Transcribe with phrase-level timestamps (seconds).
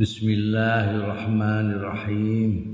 [0.00, 2.72] Bismillahirrahmanirrahim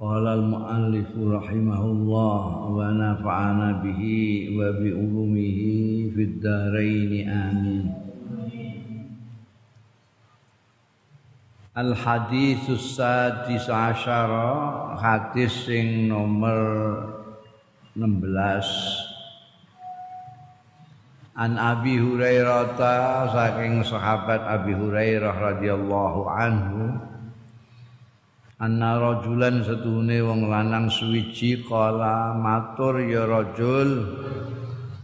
[0.00, 2.40] Qala al-muallif rahimahullah
[2.72, 7.92] wa nafa'ana bihi wa bi ulumihi fid dharain amin
[11.76, 17.12] Al haditsus sadis asyara hadis sing nomor
[17.92, 19.09] 16
[21.40, 22.76] An Abi Hurairah
[23.32, 27.00] saking sahabat Abi Hurairah radhiyallahu anhu
[28.60, 34.04] anna rajulan setuhune wong lanang suwiji kala matur ya rajul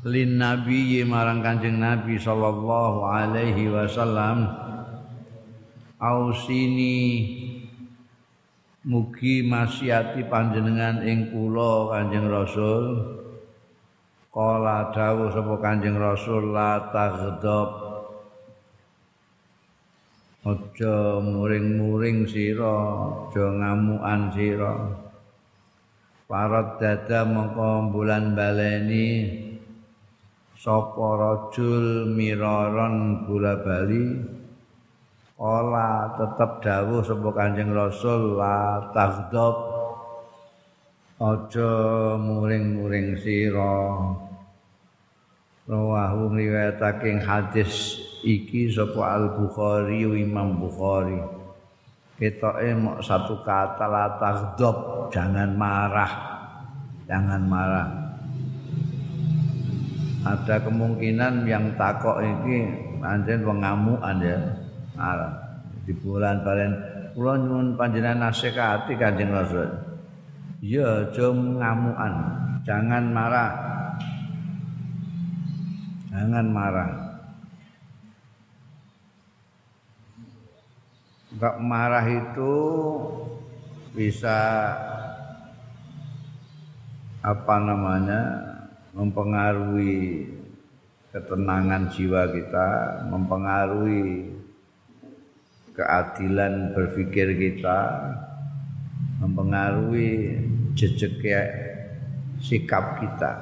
[0.05, 4.45] lin nabi marang kanjeng nabi sallallahu alaihi wasallam
[5.97, 7.01] ausini
[8.85, 13.16] mugi masyati panjenengan ing kula kanjeng rasul
[14.37, 17.89] Kala dawuh sapa Kanjeng Rasul la taghdab
[20.45, 22.77] Aja muring-muring sira,
[23.33, 24.93] aja ngamukan sira.
[26.29, 29.09] Parot dada mongko bulan baleni
[30.53, 34.21] sapa rajul miraron bola bali
[35.33, 39.57] Kala tetep dawuh sapa Kanjeng Rasul la taghdab
[41.25, 41.73] Aja
[42.21, 44.26] muring-muring sira.
[45.67, 51.19] Rawahu riwayatake hadis iki sapa Al Bukhari Imam Bukhari.
[52.17, 56.13] Ketoke mok satu kata la taghdab jangan marah.
[57.05, 57.89] Jangan marah.
[60.27, 62.67] Ada kemungkinan yang takok iki
[62.99, 64.39] pancen pengamukan ya
[64.97, 65.33] marah.
[65.85, 66.73] Di bulan balen
[67.15, 69.69] kula nyuwun panjenengan nasihati Kanjeng Rasul.
[70.65, 72.15] Ya jom ngamukan.
[72.65, 73.76] Jangan marah
[76.17, 76.93] Jangan marah.
[81.37, 82.55] Enggak marah itu
[83.93, 84.39] bisa
[87.21, 88.23] apa namanya
[88.97, 90.25] mempengaruhi
[91.13, 92.69] ketenangan jiwa kita,
[93.13, 94.33] mempengaruhi
[95.77, 97.79] keadilan berpikir kita,
[99.21, 100.41] mempengaruhi
[100.73, 101.21] jejak
[102.41, 103.33] sikap kita.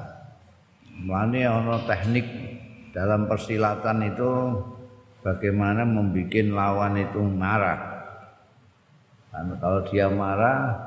[1.07, 2.53] Mana ono teknik
[2.94, 4.31] dalam persilatan itu
[5.27, 7.81] bagaimana membuat lawan itu marah.
[9.34, 10.78] Dan kalau dia marah,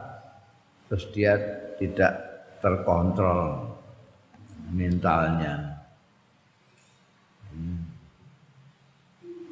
[0.88, 1.36] terus dia
[1.76, 2.16] tidak
[2.64, 3.76] terkontrol
[4.72, 5.84] mentalnya.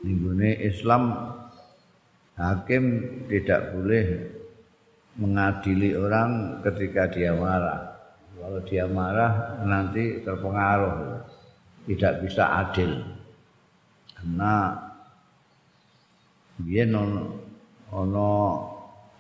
[0.06, 1.12] Ini Islam
[2.40, 2.84] hakim
[3.28, 4.06] tidak boleh
[5.20, 8.00] mengadili orang ketika dia marah.
[8.40, 11.20] Kalau dia marah nanti terpengaruh
[11.86, 13.02] tidak bisa adil
[14.18, 14.74] karena
[16.62, 17.36] dia non
[17.94, 18.32] ono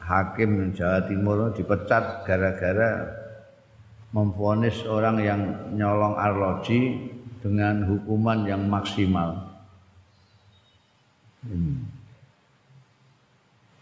[0.01, 3.05] hakim Jawa Timur dipecat gara-gara
[4.15, 5.41] memfonis orang yang
[5.75, 7.11] nyolong arloji
[7.43, 9.43] dengan hukuman yang maksimal.
[11.43, 11.85] Hmm.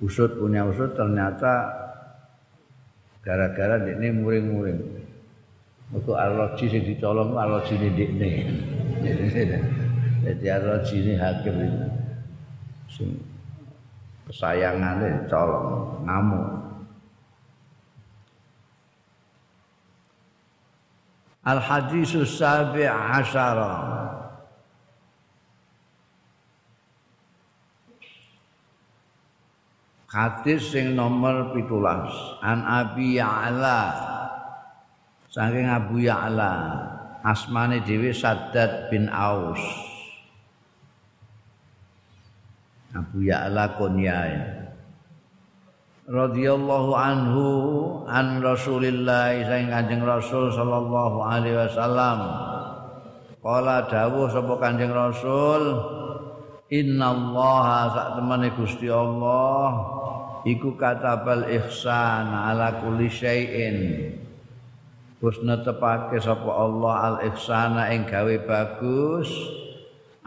[0.03, 1.71] Usut punya usut ternyata
[3.23, 5.02] gara-gara ini muring-muring.
[5.91, 8.31] Untuk arloji sing dicolong arloji ini dikne.
[10.23, 10.47] Jadi
[10.95, 11.87] ini hakim itu.
[12.87, 13.09] Sing
[14.29, 16.63] kesayangannya colong, ngamuk.
[21.43, 23.91] Al hadisus sabi asyara
[30.13, 34.12] Hadis sing nomor pitulas An Abi Ya'la
[35.33, 36.53] saking Abu Ya'la
[37.25, 39.57] asmane dhewe Saddad bin Aus.
[42.93, 44.61] Abu Ya'la kunyae
[46.05, 47.45] radhiyallahu anhu
[48.05, 52.19] an Rasulillah saking Kanjeng Rasul sallallahu alaihi wasallam.
[53.41, 55.73] Kala dawuh sapa Kanjeng Rasul
[56.69, 59.67] innallaha sak temene Gusti Allah
[60.45, 63.77] iku katabal ihsan ala kulli syai'in
[65.23, 69.31] Wis netepake sapa Allah al ihsana ing gawe bagus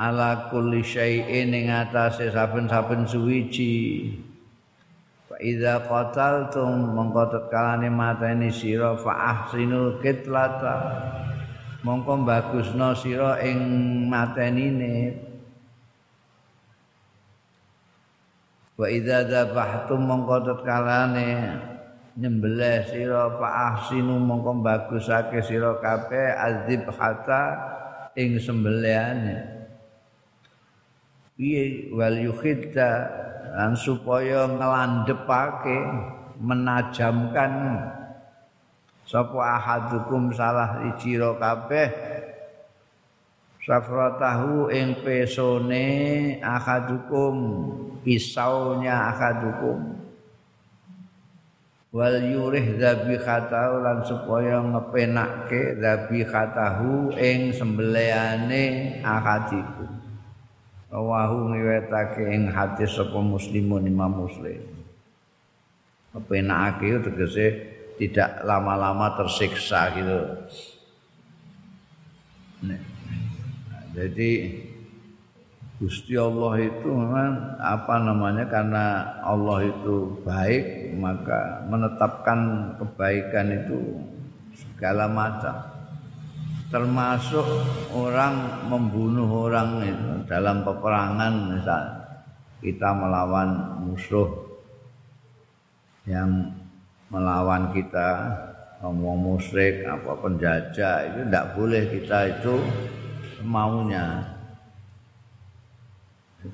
[0.00, 4.08] ala kulli syai'in ing atase saben-saben suwiji.
[5.28, 10.76] Fa idza qataltum mongko tetkalane mateni sira fa ahsinul qitlata.
[11.84, 13.60] Mongko bagusno sira ing
[14.08, 15.12] matenine.
[18.80, 21.28] Wa idza dzabhtum mongko tetkalane
[22.16, 27.44] nyembelih sira fa ahsinu mongko bagusake sira kabeh azib hatta
[28.16, 29.36] ing sembelihane.
[31.36, 31.92] Piye?
[31.92, 32.90] Wal yukhidda
[33.52, 35.78] lan supaya ngelandepake
[36.40, 37.52] menajamkan.
[39.06, 41.92] Sapa ahadukum salah ijira kabeh?
[43.60, 45.86] Safratahu ing pesone
[46.40, 47.36] ahadukum
[48.00, 50.05] pisaunya ahadukum
[51.96, 60.06] wal yurih dzabihatahu lan supaya ngepenake dzabihatahu ing sembelihane ahadikum
[60.86, 64.62] Rawahu ngiwetake ing hadis sapa muslimun Imam Muslim.
[66.14, 67.46] Kepenake tegese
[67.98, 70.20] tidak lama-lama tersiksa gitu.
[72.64, 72.80] Nah,
[73.92, 74.30] jadi
[75.76, 84.00] Gusti Allah itu memang apa namanya karena Allah itu baik maka menetapkan kebaikan itu
[84.56, 85.52] segala macam.
[86.72, 87.44] Termasuk
[87.92, 91.84] orang membunuh orang itu dalam peperangan misal
[92.64, 94.32] kita melawan musuh
[96.08, 96.56] yang
[97.12, 98.32] melawan kita
[98.80, 102.54] ngomong musyrik apa penjajah itu tidak boleh kita itu
[103.44, 104.35] maunya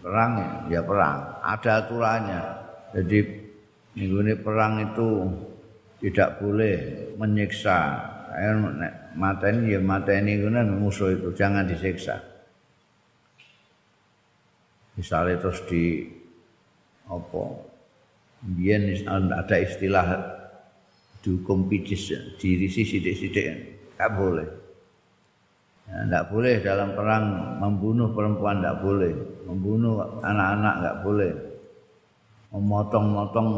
[0.01, 0.33] perang
[0.73, 2.43] ya perang ada aturannya
[2.97, 3.19] jadi
[3.97, 5.09] minggu ini perang itu
[6.01, 6.77] tidak boleh
[7.21, 8.13] menyiksa
[9.15, 12.17] mateni ya mateni kuwi musuh itu jangan disiksa.
[14.97, 16.05] Misalnya terus di
[17.09, 17.45] apa?
[18.43, 20.07] Biyen ada istilah
[21.23, 22.11] dihukum pijis
[22.41, 23.47] dirisi sidik-sidik
[23.95, 24.49] enggak boleh.
[25.83, 27.25] Tidak ya, boleh dalam perang
[27.59, 29.13] membunuh perempuan tidak boleh,
[29.45, 31.33] membunuh anak-anak tidak boleh,
[32.55, 33.49] memotong-motong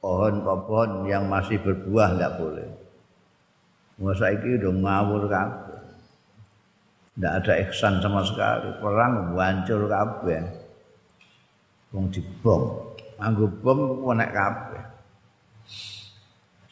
[0.00, 2.68] pohon-pohon yang masih berbuah tidak boleh.
[4.00, 5.80] Masa ini udah ngawur kabeh.
[7.20, 8.72] Tidak ada ihsan sama sekali.
[8.80, 10.40] Perang hancur kabeh.
[11.92, 12.96] Wong dibom.
[13.20, 14.84] Anggo bom konek kabeh.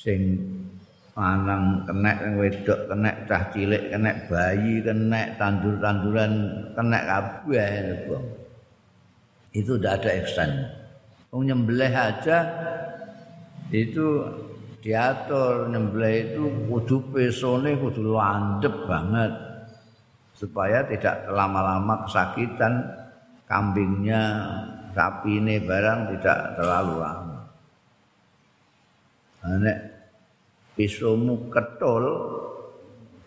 [0.01, 0.41] Sing
[1.19, 6.33] lanang kena wedok kena cah cilik kena bayi kena tandur-tanduran
[6.79, 7.75] kena kabeh.
[9.51, 10.51] Itu tidak ada ihsan.
[11.35, 12.39] Wong nyembelih aja
[13.75, 14.23] itu
[14.79, 19.33] diatur nyembelih itu kudu pesone kudu landep banget
[20.39, 22.87] supaya tidak lama-lama kesakitan
[23.51, 24.23] kambingnya
[24.95, 27.39] sapi ini barang tidak terlalu lama
[29.59, 29.79] nek
[30.79, 32.07] pisomu ketul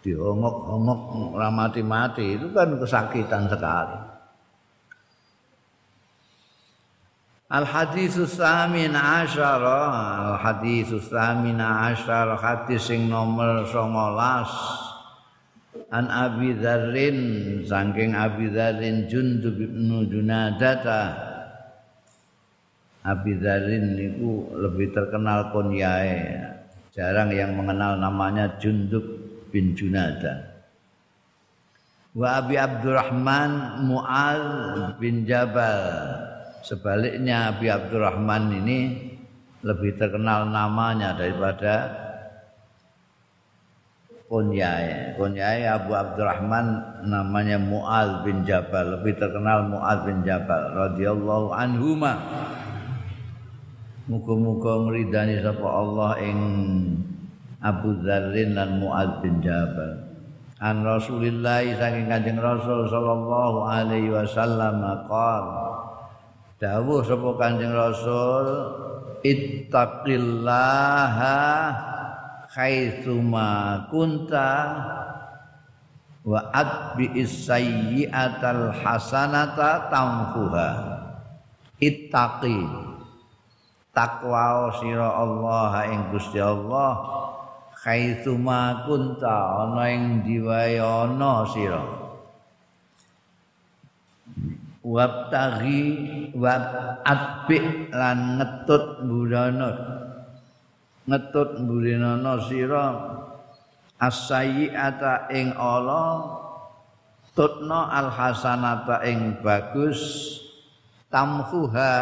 [0.08, 2.40] dihongok-hongok mati-mati.
[2.40, 4.00] Itu kan kesakitan sekali.
[7.52, 9.92] Al hadis samin asyara
[10.32, 17.20] Al hadis samin asyara hadis sing nomor 19 An Abi Dzarrin
[17.68, 21.20] saking Abi Dzarrin Jundub bin Junadata.
[23.04, 26.61] Abi Dzarrin niku lebih terkenal kunyae
[26.92, 29.04] jarang yang mengenal namanya Jundub
[29.52, 30.52] bin Junada
[32.12, 34.44] Wa Abi Abdurrahman Mu'al
[35.00, 35.80] bin Jabal
[36.62, 39.10] Sebaliknya Abi Abdurrahman ini
[39.66, 41.90] lebih terkenal namanya daripada
[44.30, 45.18] kunyai.
[45.20, 46.66] Kunyai Abu Abdurrahman
[47.10, 52.14] namanya Mu'al bin Jabal, lebih terkenal Mu'al bin Jabal radhiyallahu anhuma.
[54.10, 56.42] Muga-muga ngridani sapa Allah ing
[57.62, 60.10] Abu Dzarrin dan Mu'al bin Jabal.
[60.58, 65.86] An Rasulillah saking Kanjeng Rasul sallallahu alaihi wasallam qala
[66.58, 68.74] dawuh sapa Kanjeng Rasul
[69.22, 71.38] ittaqillaha
[72.58, 74.50] haitsuma kunta
[76.26, 80.70] wa atbi'is sayyi'atal hasanata tamfuha
[81.78, 82.90] ittaqi
[83.92, 86.96] takwa sira Allah ing Gusti Allah
[87.84, 91.84] haitsuma kunta ana ing diwae ana sira.
[94.82, 96.58] Wabtaghi wa
[97.06, 99.70] atbi lan ngetut burana
[101.06, 102.86] ngetut burana sira
[104.02, 106.26] asayiata ing ala
[107.38, 110.02] tutna al hasanata ing bagus
[111.14, 111.94] tamhuha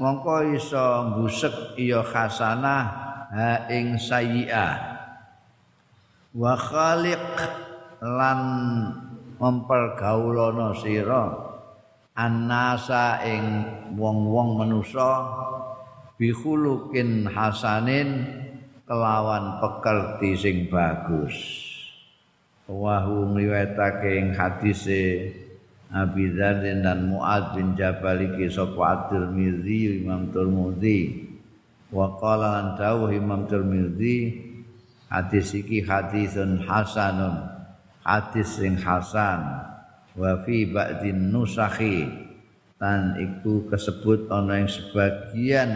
[0.00, 2.84] mongko iso mbusek iya hasanah
[3.30, 4.74] ha ing sayi'ah.
[6.34, 7.26] Wa khaliq
[8.02, 8.40] lan
[9.38, 11.24] mempergaulana sira
[12.14, 13.44] annasa ing
[13.98, 15.30] wong-wong manusa
[16.18, 18.22] bihulukin hasanin
[18.86, 21.34] kelawan pekerti sing bagus.
[22.64, 25.04] Wahu ngliwetake ing hadise
[25.92, 31.28] Abi Dzar dan Muad bin Jabal iki sapa At-Tirmizi Imam Tirmizi
[31.92, 34.40] wa qala lan Imam Tirmizi
[35.12, 37.46] hadis iki hadisun hasanun
[38.02, 39.70] hadis sing hasan.
[40.14, 42.06] Wa fi ba'din nusakhi
[42.78, 45.70] dan iku kesebut ana yang sebagian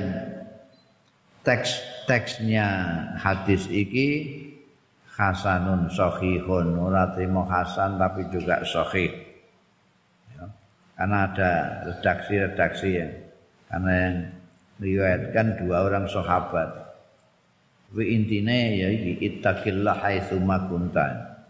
[1.42, 2.66] teks-teksnya
[3.18, 4.08] hadis iki
[5.18, 6.78] hasanun sahihun.
[6.78, 9.27] Ora terima hasan tapi juga sahih
[10.98, 11.52] karena ada
[11.86, 13.08] redaksi-redaksi ya
[13.70, 14.16] karena yang
[14.82, 16.88] riwayatkan dua orang sahabat
[17.88, 21.40] Wi intine ya iki ittaqillah haitsu kunta.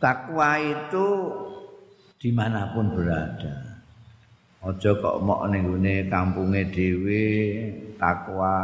[0.00, 1.08] Takwa itu
[2.16, 3.84] dimanapun berada.
[4.64, 7.24] Ojo kok mok ning gone kampunge dhewe
[8.00, 8.56] takwa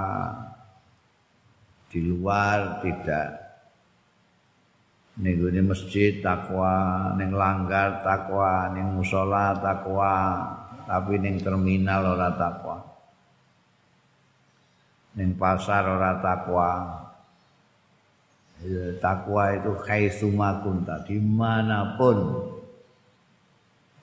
[1.93, 3.46] di luar tidak
[5.17, 10.45] ning masjid takwa, ning langgar takwa, ning musala takwa,
[10.85, 12.85] tapi ning terminal ora takwa.
[15.17, 16.73] Ning pasar ora takwa.
[18.57, 22.17] Ya, takwa itu khaisuma kunta di mana pun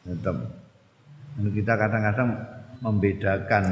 [0.06, 0.38] tetap
[1.42, 2.30] kita kadang-kadang
[2.86, 3.66] membedakan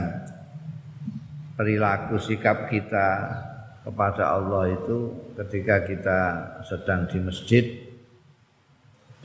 [1.53, 3.07] perilaku sikap kita
[3.81, 5.09] kepada Allah itu
[5.41, 6.19] ketika kita
[6.61, 7.65] sedang di masjid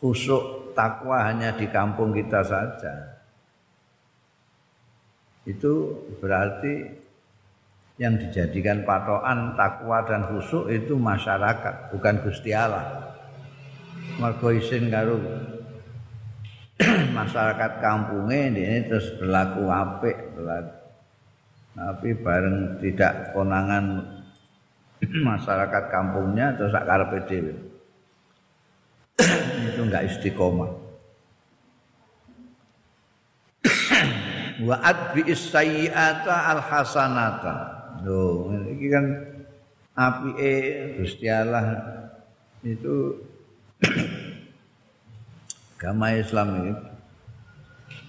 [0.04, 3.25] khusyuk takwa hanya di kampung kita saja.
[5.49, 6.92] Itu berarti
[7.96, 13.16] yang dijadikan patokan takwa dan khusyuk itu masyarakat, bukan Gusti Allah.
[14.20, 15.16] Mergo isin karo
[17.16, 20.37] masyarakat kampungnya ini terus berlaku apik.
[21.75, 24.04] Tapi bareng tidak konangan
[25.32, 27.74] masyarakat kampungnya terus karepe dhewe.
[29.18, 30.71] Itu enggak istiqomah.
[34.64, 37.54] Wa adbi sayyi'ata al hasanata.
[38.06, 39.06] Loh, ini kan
[39.99, 40.52] apike
[41.02, 41.78] Gusti Allah
[42.62, 43.18] itu
[45.78, 46.73] agama Islam ini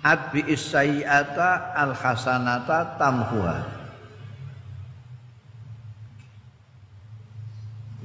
[0.06, 3.75] adbi sayyi'ata al hasanata tamhuha.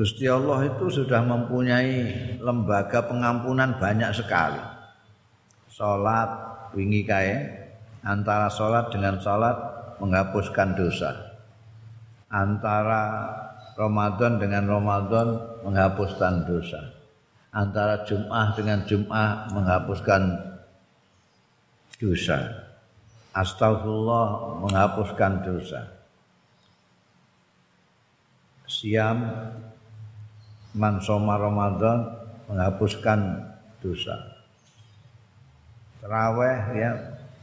[0.00, 1.92] Gusti Allah itu sudah mempunyai
[2.40, 4.56] lembaga pengampunan banyak sekali.
[5.68, 6.32] Salat
[6.72, 7.36] wingi kae
[8.00, 9.60] antara salat dengan salat
[10.00, 11.36] menghapuskan dosa.
[12.32, 13.28] Antara
[13.76, 15.36] Ramadan dengan Ramadan
[15.68, 16.80] menghapuskan dosa.
[17.52, 20.22] Antara Jum'ah dengan Jum'ah menghapuskan
[22.00, 22.38] dosa.
[23.36, 25.92] Astagfirullah menghapuskan dosa.
[28.64, 29.28] Siam
[30.74, 32.06] man soma Ramadan
[32.46, 33.18] menghapuskan
[33.82, 34.14] dosa.
[36.02, 36.90] Terawih ya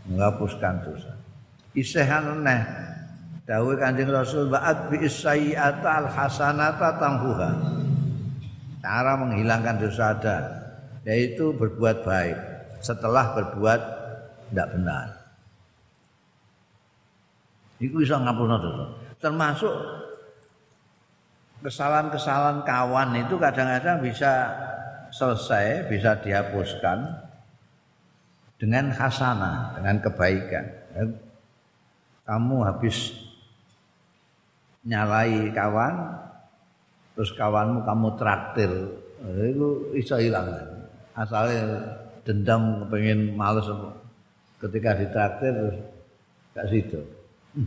[0.07, 1.13] menghapuskan dosa.
[1.77, 2.61] Isehan neh
[3.45, 7.51] dawuh Kanjeng Rasul ba'at bi sayyi'ata al hasanata tamhuha.
[8.81, 10.37] Cara menghilangkan dosa ada
[11.07, 12.37] yaitu berbuat baik
[12.83, 13.81] setelah berbuat
[14.51, 15.07] tidak benar.
[17.77, 18.85] Iku bisa ngapurna dosa.
[19.21, 19.73] Termasuk
[21.61, 24.53] kesalahan-kesalahan kawan itu kadang-kadang bisa
[25.09, 27.07] selesai, bisa dihapuskan
[28.57, 30.65] dengan hasanah, dengan kebaikan.
[32.27, 33.15] kamu habis
[34.83, 35.95] nyalai kawan
[37.15, 38.71] terus kawanmu kamu traktir
[39.47, 40.47] itu iso hilang
[41.15, 41.63] asalnya
[42.27, 43.63] dendam pengen males
[44.59, 45.77] ketika ditraktir terus
[46.51, 46.99] gak situ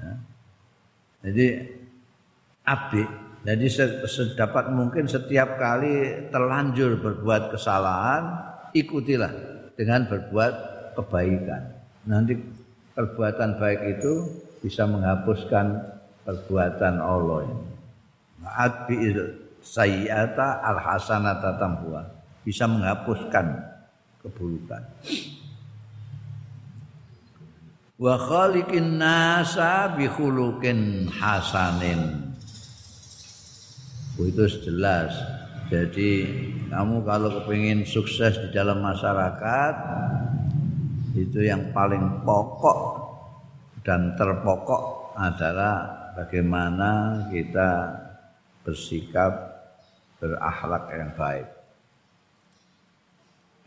[0.00, 0.12] ya.
[1.24, 1.46] jadi
[2.62, 3.66] abdi jadi
[4.06, 8.38] sedapat mungkin setiap kali terlanjur berbuat kesalahan,
[8.70, 9.34] ikutilah
[9.74, 10.54] dengan berbuat
[10.94, 11.62] kebaikan.
[12.06, 12.38] Nanti
[12.94, 14.30] perbuatan baik itu
[14.62, 15.74] bisa menghapuskan
[16.22, 17.66] perbuatan Allah ini.
[18.46, 18.96] Adbi
[19.58, 22.02] sayyata al hasanata tambuha
[22.46, 23.58] bisa menghapuskan
[24.22, 24.82] keburukan.
[27.98, 32.31] Wa khaliqin nasa bi khuluqin hasanin
[34.20, 35.12] itu jelas.
[35.72, 36.28] Jadi
[36.68, 39.74] kamu kalau kepingin sukses di dalam masyarakat
[41.16, 42.80] itu yang paling pokok
[43.80, 47.88] dan terpokok adalah bagaimana kita
[48.64, 49.32] bersikap
[50.20, 51.48] berakhlak yang baik.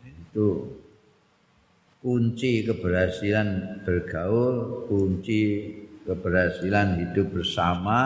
[0.06, 0.78] Itu
[1.98, 5.42] kunci keberhasilan bergaul, kunci
[6.06, 7.98] keberhasilan hidup bersama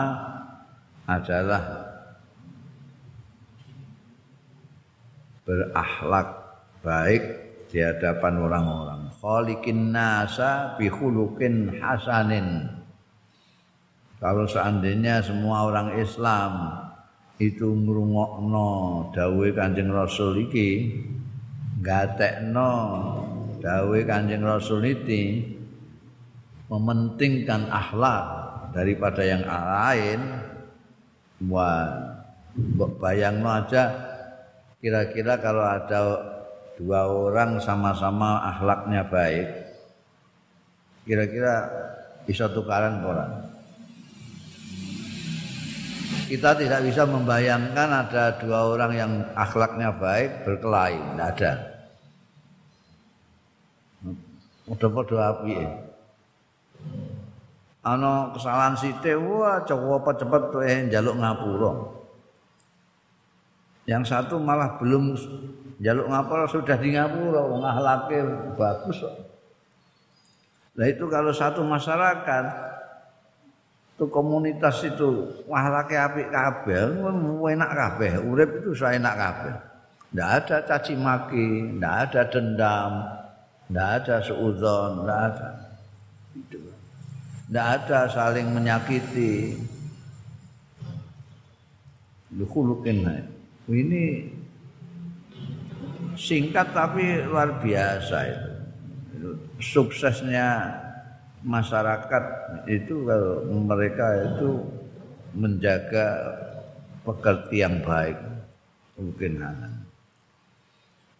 [1.05, 1.90] adalah
[5.45, 6.27] berakhlak
[6.85, 7.23] baik
[7.71, 9.01] di hadapan orang-orang.
[9.15, 12.67] Khaliqin nasa bi khuluqin hasanin.
[14.21, 16.77] Kalau seandainya semua orang Islam
[17.41, 18.69] itu ngrungokno
[19.17, 20.93] dawuhe Kanjeng Rasul iki,
[21.81, 22.73] gatekno
[23.57, 25.41] dawuhe Kanjeng Rasul itu
[26.69, 28.23] mementingkan akhlak
[28.77, 30.19] daripada yang lain,
[31.49, 31.89] wah
[33.01, 34.10] bayangno aja
[34.81, 36.01] kira-kira kalau ada
[36.75, 39.47] dua orang sama-sama akhlaknya baik
[41.05, 41.69] kira-kira
[42.25, 43.31] bisa tukaran orang.
[46.31, 51.51] Kita tidak bisa membayangkan ada dua orang yang akhlaknya baik berkelahi tidak ada.
[54.71, 55.71] Udah pada api ya.
[57.81, 62.00] ano kesalahan sithik wah coba cepet tuh eh jaluk ngapura
[63.89, 65.17] Yang satu malah belum
[65.81, 68.19] jaluk ngapura sudah di ngapura, wong akhlake
[68.53, 69.01] bagus.
[70.77, 72.45] Nah itu kalau satu masyarakat
[73.97, 77.01] itu komunitas itu akhlake apik kabeh,
[77.41, 79.53] enak kabeh, urip itu saya enak kabeh.
[80.11, 82.91] Tidak ada caci maki, tidak ada dendam,
[83.71, 85.49] tidak ada seuzon, tidak ada.
[87.51, 89.59] Tidak ada saling menyakiti.
[92.31, 93.40] Dukulukin naik.
[93.71, 94.03] Ini
[96.19, 98.51] singkat tapi luar biasa itu.
[99.61, 100.67] Suksesnya
[101.45, 102.23] masyarakat
[102.67, 104.59] itu kalau mereka itu
[105.31, 106.07] menjaga
[107.01, 108.17] pekerti yang baik
[108.99, 109.41] mungkin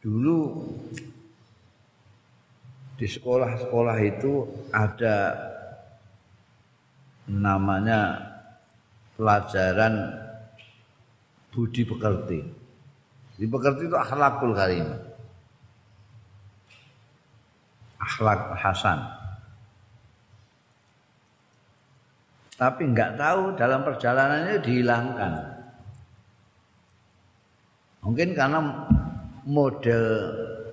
[0.02, 0.70] dulu
[2.98, 5.34] di sekolah-sekolah itu ada
[7.26, 8.22] namanya
[9.18, 9.94] pelajaran
[11.52, 12.40] budi pekerti.
[13.36, 14.88] Di pekerti itu akhlakul karim.
[18.02, 19.00] Akhlak hasan.
[22.56, 25.34] Tapi enggak tahu dalam perjalanannya dihilangkan.
[28.06, 28.60] Mungkin karena
[29.46, 30.04] model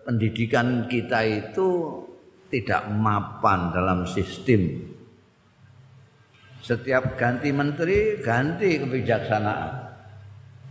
[0.04, 2.00] pendidikan kita itu
[2.48, 4.84] tidak mapan dalam sistem.
[6.60, 9.87] Setiap ganti menteri, ganti kebijaksanaan.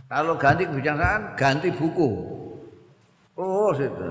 [0.08, 2.10] Kalau ganti kebijaksanaan, ganti buku.
[3.36, 4.08] Oh, situ.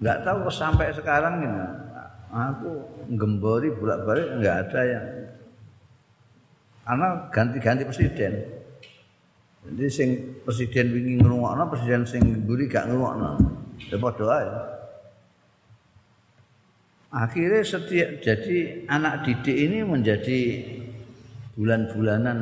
[0.00, 1.62] Enggak tahu sampai sekarang ini.
[2.28, 2.84] Aku
[3.16, 5.06] gembori bolak-balik enggak ada yang
[6.88, 8.32] karena ganti-ganti presiden.
[9.68, 10.08] Jadi sing
[10.40, 13.36] presiden wingi ngrungokno, presiden sing mburi gak ngrungokno.
[13.92, 14.48] Ya padha ae.
[17.12, 20.40] Akhirnya setiap jadi anak didik ini menjadi
[21.56, 22.38] bulan-bulanan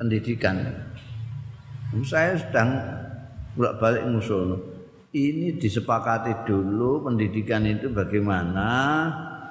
[0.00, 0.56] pendidikan.
[2.08, 2.80] Saya sedang
[3.52, 4.56] bolak-balik ngusul.
[5.12, 8.70] Ini disepakati dulu pendidikan itu bagaimana,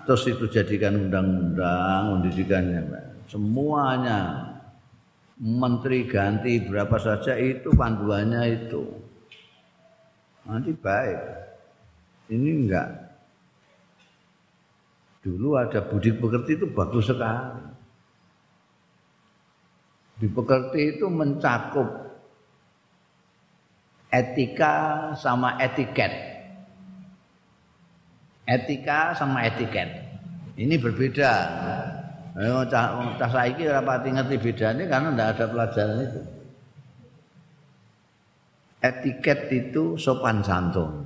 [0.07, 2.81] terus itu jadikan undang-undang pendidikannya.
[3.29, 4.49] Semuanya
[5.37, 8.83] menteri ganti berapa saja itu panduannya itu.
[10.47, 11.19] Nanti baik.
[12.31, 12.89] Ini enggak.
[15.19, 17.78] Dulu ada budi pekerti itu bagus sekali.
[20.19, 21.87] Dipekerti itu mencakup
[24.11, 26.11] etika sama etiket.
[28.43, 29.87] Etika sama etiket.
[30.59, 31.31] Ini berbeda.
[32.35, 36.21] Ayo cah cah saiki ora pati ngerti bedanya karena ndak ada pelajaran itu.
[38.79, 41.03] Etiket itu sopan santun.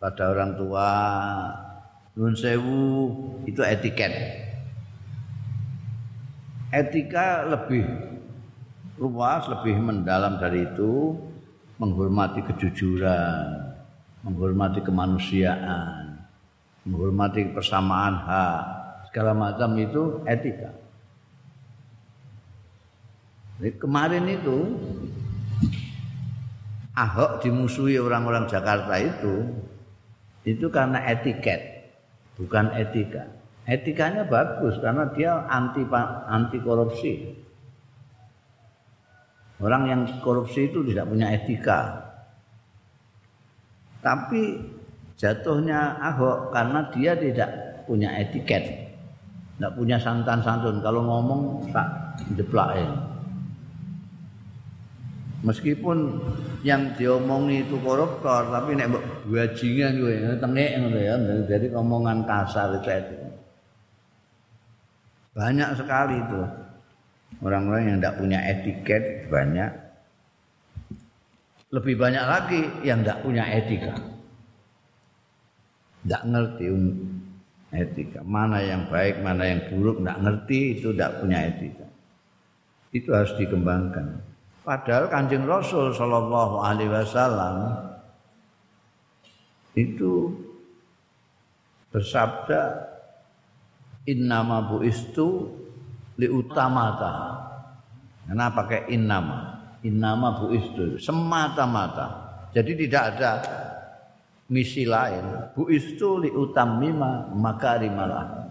[0.00, 0.88] Pada orang tua,
[2.16, 3.12] nun sewu
[3.44, 4.12] itu etiket.
[6.70, 7.82] Etika lebih
[8.94, 11.18] luas, lebih mendalam dari itu,
[11.82, 13.74] menghormati kejujuran,
[14.22, 16.22] menghormati kemanusiaan,
[16.86, 18.62] menghormati persamaan hak,
[19.10, 20.70] segala macam itu etika.
[23.58, 24.58] Jadi kemarin itu
[26.90, 29.46] Ahok dimusuhi orang-orang Jakarta itu
[30.44, 31.88] itu karena etiket,
[32.36, 33.39] bukan etika.
[33.68, 35.84] Etikanya bagus karena dia anti
[36.28, 37.12] anti korupsi.
[39.60, 42.08] Orang yang korupsi itu tidak punya etika.
[44.00, 44.56] Tapi
[45.20, 47.50] jatuhnya Ahok karena dia tidak
[47.84, 48.64] punya etiket.
[49.60, 50.80] Tidak punya santan santun.
[50.80, 53.10] Kalau ngomong tak jeplakin
[55.40, 56.20] meskipun
[56.60, 58.92] yang diomongi itu koruptor tapi nek
[59.24, 61.14] bajingan kowe tengek ngono ya
[61.48, 63.19] jadi omongan kasar itu
[65.40, 66.42] banyak sekali itu.
[67.40, 69.72] Orang-orang yang tidak punya etiket banyak.
[71.72, 73.96] Lebih banyak lagi yang tidak punya etika.
[76.04, 76.66] Tidak ngerti
[77.72, 78.20] etika.
[78.20, 81.86] Mana yang baik mana yang buruk tidak ngerti itu tidak punya etika.
[82.92, 84.20] Itu harus dikembangkan.
[84.60, 87.80] Padahal Kanjeng Rasul sallallahu alaihi wasallam
[89.72, 90.36] itu
[91.94, 92.89] bersabda
[94.10, 95.46] innama buistu
[96.18, 97.38] li utamata.
[98.26, 99.58] Kenapa pakai innama?
[99.86, 102.30] Innama buistu semata-mata.
[102.50, 103.32] Jadi tidak ada
[104.50, 105.54] misi lain.
[105.54, 108.50] Buistu li utammima makarimalah.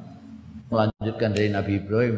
[0.69, 2.15] Melanjutkan dari Nabi Ibrahim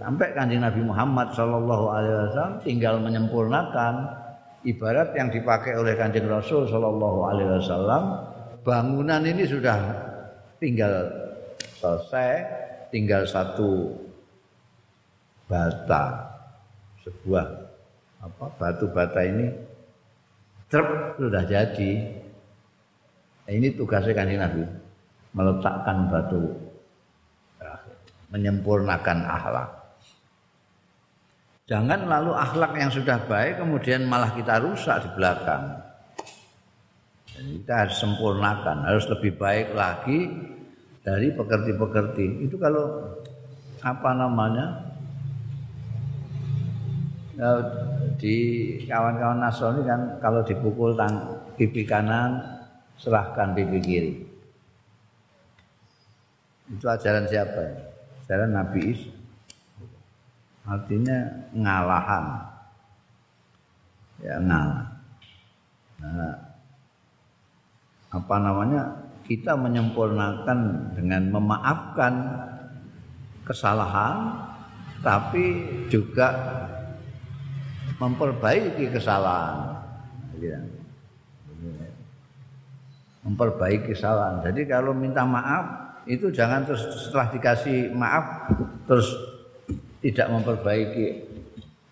[0.00, 3.94] sampai kanjeng Nabi Muhammad Shallallahu Alaihi Wasallam tinggal menyempurnakan
[4.64, 8.02] ibarat yang dipakai oleh kanjeng Rasul Shallallahu Alaihi Wasallam
[8.64, 9.76] bangunan ini sudah
[10.56, 11.04] tinggal
[11.76, 12.32] selesai
[12.90, 13.94] tinggal satu
[15.50, 16.30] bata
[17.02, 17.46] sebuah
[18.20, 19.50] apa batu bata ini
[20.68, 21.92] truk sudah jadi
[23.48, 24.62] nah, ini tugasnya kanjeng Nabi
[25.34, 26.42] meletakkan batu
[28.30, 29.80] menyempurnakan akhlak
[31.70, 35.78] Jangan lalu akhlak yang sudah baik kemudian malah kita rusak di belakang.
[37.30, 40.34] Jadi kita harus sempurnakan, harus lebih baik lagi
[41.04, 42.44] dari pekerti-pekerti.
[42.44, 43.16] Itu kalau
[43.80, 44.66] apa namanya?
[47.40, 47.50] Ya,
[48.20, 48.36] di
[48.84, 52.36] kawan-kawan Nasrani kan kalau dipukul tang pipi kanan
[53.00, 54.14] serahkan pipi kiri.
[56.68, 57.64] Itu ajaran siapa?
[58.28, 59.20] Ajaran Nabi Isa
[60.70, 61.18] artinya
[61.56, 62.24] ngalahan
[64.20, 64.86] ya ngalah
[65.98, 66.36] nah,
[68.14, 68.82] apa namanya
[69.30, 72.14] kita menyempurnakan dengan memaafkan
[73.46, 74.42] kesalahan
[75.06, 76.34] tapi juga
[78.02, 79.78] memperbaiki kesalahan.
[83.22, 84.42] Memperbaiki kesalahan.
[84.50, 88.50] Jadi kalau minta maaf itu jangan terus setelah dikasih maaf
[88.90, 89.14] terus
[90.02, 91.06] tidak memperbaiki.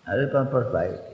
[0.03, 1.13] Harus memperbaiki.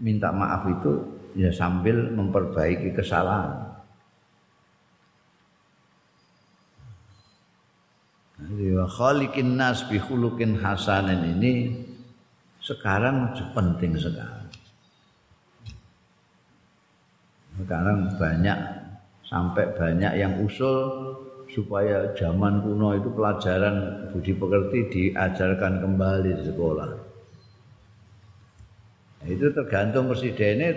[0.00, 0.92] Minta maaf itu
[1.36, 3.65] ya sambil memperbaiki kesalahan
[8.36, 11.72] Jadi khaliqin nas bi khuluqin hasanin ini
[12.60, 14.44] sekarang penting sekali.
[17.56, 18.58] Sekarang banyak
[19.24, 20.76] sampai banyak yang usul
[21.48, 26.88] supaya zaman kuno itu pelajaran budi pekerti diajarkan kembali di sekolah.
[29.16, 30.76] Nah, itu tergantung presidennya,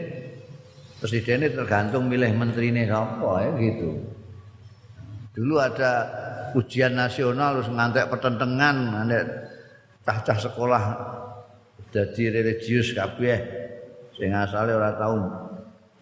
[1.04, 3.90] presidennya tergantung milih menterinya apa ya gitu.
[5.36, 5.92] Dulu ada
[6.56, 9.24] ujian nasional terus ngantek pertentangan, ngantek
[10.06, 10.84] cah-cah sekolah.
[11.90, 13.38] Jadi religius kabeh.
[14.14, 15.16] Sing asale ora tau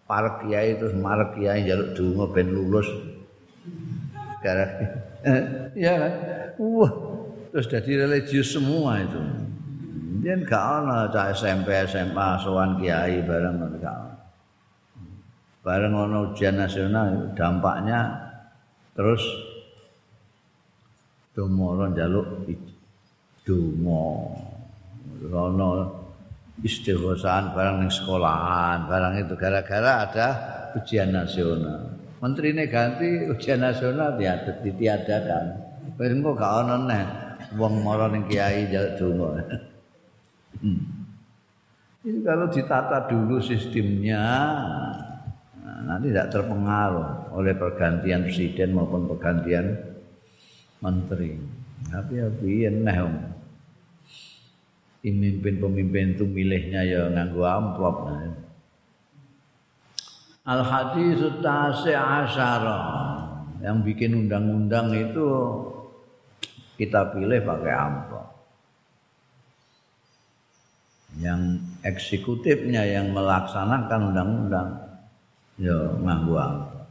[0.08, 2.88] parek kiai terus marek kiai njaluk donga ben lulus.
[4.40, 4.72] Sekarang
[5.84, 6.14] ya kan?
[6.60, 6.92] Wah
[7.52, 9.20] terus jadi religius semua itu.
[10.18, 14.18] Dia gak ada cah SMP SMA sowan kiai bareng gak
[15.68, 18.08] bareng ono ujian nasional dampaknya
[18.96, 19.20] terus
[21.38, 22.50] domo jaluk
[23.46, 24.34] domo
[25.30, 25.70] ono
[26.66, 30.28] istighosahan barang ning sekolahan barang itu gara-gara ada
[30.74, 35.46] ujian nasional menterine ganti ujian nasional diadet ditiadakan.
[35.98, 37.04] Wis engko gak ono neh
[37.58, 39.30] wong mara ning kiai jaluk donga.
[40.58, 40.82] Hmm.
[42.08, 44.24] Ini kalau ditata dulu sistemnya,
[45.60, 49.76] nah, nanti tidak terpengaruh oleh pergantian presiden maupun pergantian
[50.82, 51.38] menteri.
[51.88, 52.98] Tapi ya piye neh
[55.08, 57.96] pemimpin-pemimpin itu milihnya ya nganggo amplop.
[58.12, 58.36] Nah.
[60.48, 62.80] Al hadis tasi asyara
[63.64, 65.28] yang bikin undang-undang itu
[66.76, 68.28] kita pilih pakai amplop.
[71.18, 71.42] Yang
[71.82, 74.70] eksekutifnya yang melaksanakan undang-undang
[75.56, 76.88] ya nganggo amplop.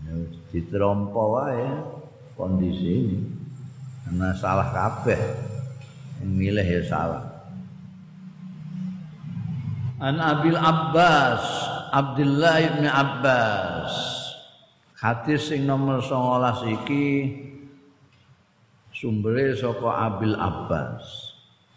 [0.00, 0.14] Ya
[0.50, 1.99] ditrompo wae
[2.40, 3.18] kondisi ini.
[4.08, 5.20] Karena salah kabeh.
[6.24, 7.24] Milih ya salah.
[10.00, 11.44] An Abil Abbas
[11.90, 13.90] Abdullah bin Abbas.
[15.00, 17.06] Hadis sing nomor 19 iki
[18.94, 21.02] sumbere saka Abil Abbas.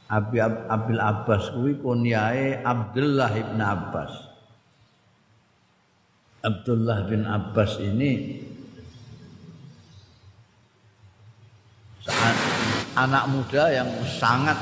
[0.08, 4.14] Abi Abil Abbas kuwi kunyae Abdullah bin Abbas.
[6.44, 8.44] Abdullah bin Abbas ini
[12.04, 12.36] saat
[12.94, 14.58] anak muda yang sangat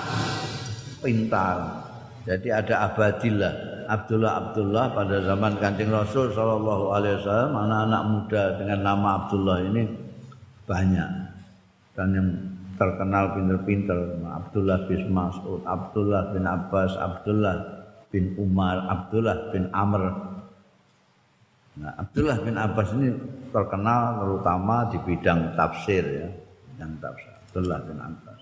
[1.04, 1.84] pintar.
[2.22, 3.54] Jadi ada Abadillah,
[3.90, 9.84] Abdullah Abdullah pada zaman Kanjeng Rasul Shallallahu Alaihi Wasallam anak-anak muda dengan nama Abdullah ini
[10.70, 11.10] banyak
[11.98, 12.30] dan yang
[12.78, 17.56] terkenal pinter-pinter Abdullah bin Mas'ud, Abdullah bin Abbas, Abdullah
[18.10, 20.02] bin Umar, Abdullah bin Amr.
[21.78, 23.14] Nah, Abdullah bin Abbas ini
[23.54, 26.28] terkenal terutama di bidang tafsir ya,
[26.74, 27.31] bidang tafsir.
[27.52, 28.42] Abdullah bin Abbas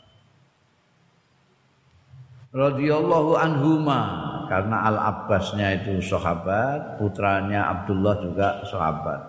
[2.54, 9.22] radhiyallahu anhuma karena Al Abbasnya itu sahabat, putranya Abdullah juga sahabat.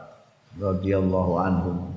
[0.56, 1.92] Radhiyallahu anhum.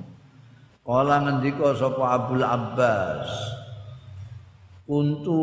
[0.84, 3.24] Kala ngendika sapa Abdul Abbas,
[4.84, 5.40] "Untu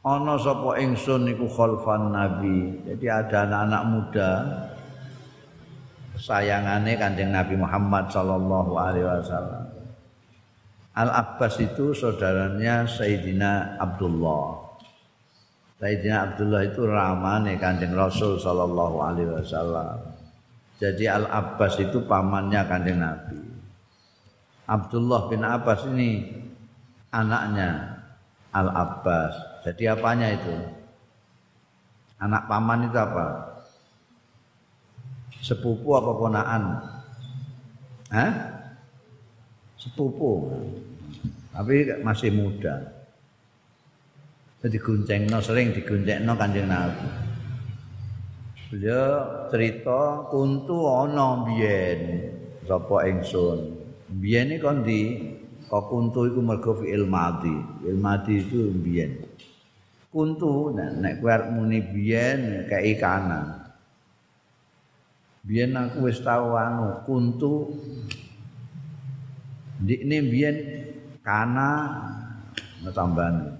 [0.00, 4.30] ana sapa ingsun iku khalfan Nabi." Jadi ada anak-anak muda
[6.16, 9.63] sayangane Kanjeng Nabi Muhammad sallallahu alaihi wasallam.
[10.94, 14.78] Al-Abbas itu saudaranya Sayyidina Abdullah.
[15.82, 19.98] Sayyidina Abdullah itu ramane Kanjeng Rasul sallallahu alaihi wasallam.
[20.78, 23.42] Jadi Al-Abbas itu pamannya Kanjeng Nabi.
[24.70, 26.30] Abdullah bin Abbas ini
[27.10, 28.00] anaknya
[28.54, 29.66] Al-Abbas.
[29.66, 30.54] Jadi apanya itu?
[32.22, 33.26] Anak paman itu apa?
[35.42, 36.62] Sepupu apa ponaan?
[38.14, 38.53] Hah?
[39.84, 40.48] Sepupu
[41.52, 42.88] tapi masih muda.
[44.64, 44.80] Jadi
[45.28, 45.76] no sering
[46.24, 47.04] no Kanjeng Nabi.
[48.72, 52.00] Beliau cerita kuntu ana biyen
[52.64, 53.76] sapa ingsun.
[54.08, 55.00] Biyen iki kon di
[55.68, 56.72] kok kuntu iku mergo.
[56.80, 59.20] Fi'il madhi itu biyen.
[60.08, 63.68] Kuntu nek nek kowe muni biyen kei kanan.
[65.44, 67.68] Biyen aku wis tau anu kuntu
[69.84, 70.56] Dikne biyen
[71.20, 72.00] kana
[72.92, 73.56] tambahan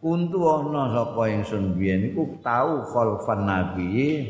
[0.00, 4.22] kuntu ana sapa ingsun biyen iku tau khalfan nabi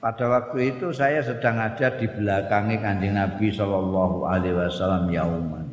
[0.00, 5.68] pada waktu itu saya sedang ada di belakangnya kanjeng Nabi Shallallahu Alaihi Wasallam yauman.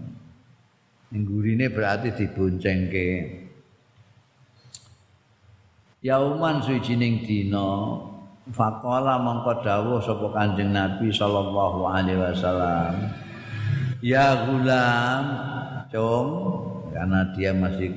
[1.15, 3.09] Ninggurine berarti diboncengke.
[6.03, 8.03] Yauman suwijining dina
[8.51, 13.26] faqala mongko dawuh sapa kanjeng Nabi Shallallahu Alaihi Wasallam
[14.01, 15.23] ya gulam
[15.89, 16.27] com
[16.93, 17.89] karena dia masih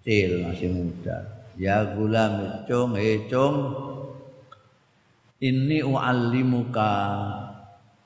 [0.00, 1.18] kecil masih muda.
[1.56, 3.54] Ya gulam com eh com
[5.40, 6.92] ini uallimuka.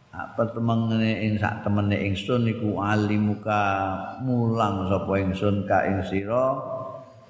[0.08, 3.94] Apa temene ing sak temene ingsun iku alimuka
[4.26, 6.58] mulang sapa ingsun ka ing sira?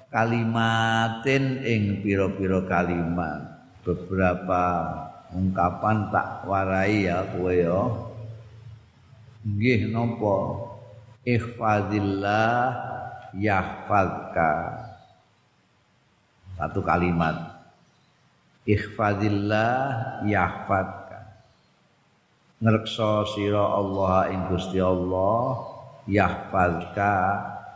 [0.09, 3.61] Kalimatin ing pira-pira kalimat.
[3.85, 4.63] Beberapa
[5.37, 8.08] ungkapan tak warai ya kowe ya
[9.45, 10.67] nggih napa?
[11.27, 12.55] Ihfazillah
[13.35, 14.51] yahfazka.
[16.57, 17.35] Satu kalimat.
[18.65, 21.19] Ihfazillah yahfazka.
[22.59, 25.63] Ngrekso sira Allah ing Gusti Allah
[26.09, 27.15] yahfazka.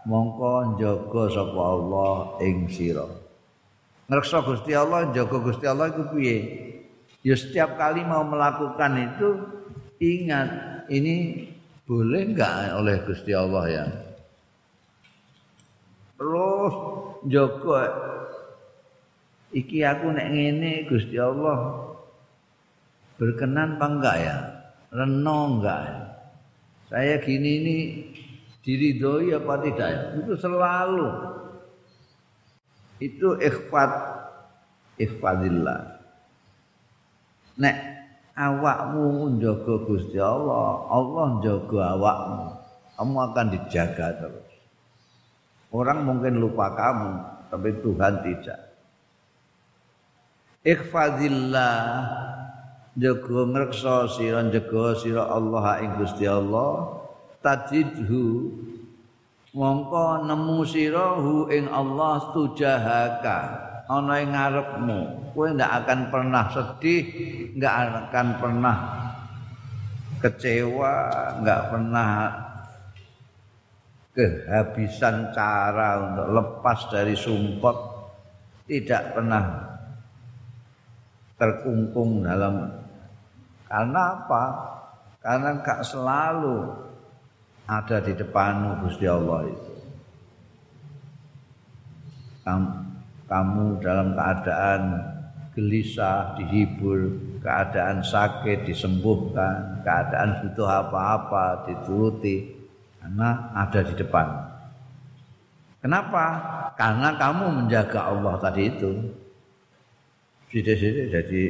[0.04, 3.08] Mongko njaga sapa Allah ing sira.
[4.12, 6.38] Ngrekso Gusti Allah njaga Gusti Allah iku piye?
[7.24, 9.30] Ya setiap kali mau melakukan itu
[10.04, 10.50] ingat
[10.92, 11.48] ini
[11.88, 13.86] boleh enggak oleh Gusti Allah ya?
[16.20, 16.74] Terus
[17.28, 17.74] Joko
[19.56, 21.88] iki aku nek ngene Gusti Allah
[23.16, 24.38] berkenan apa enggak ya?
[24.94, 26.04] Reno enggak ya
[26.94, 27.78] saya gini ini
[28.62, 30.02] diridhoi apa tidak ya?
[30.22, 31.10] Itu selalu.
[33.02, 33.92] Itu ikhfat
[35.02, 35.80] ikhfadillah.
[37.58, 37.76] Nek
[38.34, 42.46] awakmu njaga Gusti Allah Allah njaga awakmu.
[42.94, 44.50] Kamu akan dijaga terus.
[45.74, 47.12] Orang mungkin lupa kamu
[47.50, 48.60] tapi Tuhan tidak.
[50.64, 51.82] Ikhfadillah
[52.94, 57.02] jaga ngreksa sira jaga sira Allah ing Gusti Allah.
[57.44, 58.54] Tajidhu
[59.52, 61.20] mongko nemu sira
[61.52, 65.00] ing Allah tujahaka ana ing ngarepmu
[65.36, 67.06] kowe ndak akan pernah sedih
[67.60, 67.76] ndak
[68.12, 68.78] akan pernah
[70.24, 70.94] kecewa
[71.44, 72.10] nggak pernah
[74.14, 77.78] kehabisan cara untuk lepas dari sumpot
[78.70, 79.44] tidak pernah
[81.36, 82.84] terkungkung dalam
[83.74, 84.44] karena apa?
[85.18, 86.78] Karena gak selalu
[87.66, 89.74] ada di depanmu Gusti Allah itu.
[93.34, 94.82] Kamu dalam keadaan
[95.58, 102.54] gelisah dihibur, keadaan sakit disembuhkan, keadaan butuh apa-apa dituruti
[103.02, 104.28] karena ada di depan.
[105.82, 106.26] Kenapa?
[106.78, 108.92] Karena kamu menjaga Allah tadi itu.
[110.54, 111.44] Sidik-sidik jadi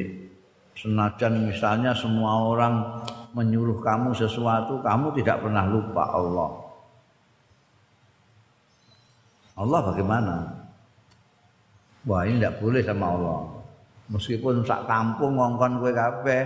[0.72, 3.04] senajan misalnya semua orang
[3.36, 6.50] menyuruh kamu sesuatu, kamu tidak pernah lupa Allah.
[9.54, 10.34] Allah bagaimana?
[12.04, 13.40] Wah ini tidak boleh sama Allah.
[14.12, 16.42] Meskipun sak kampung ngongkon kue kabeh,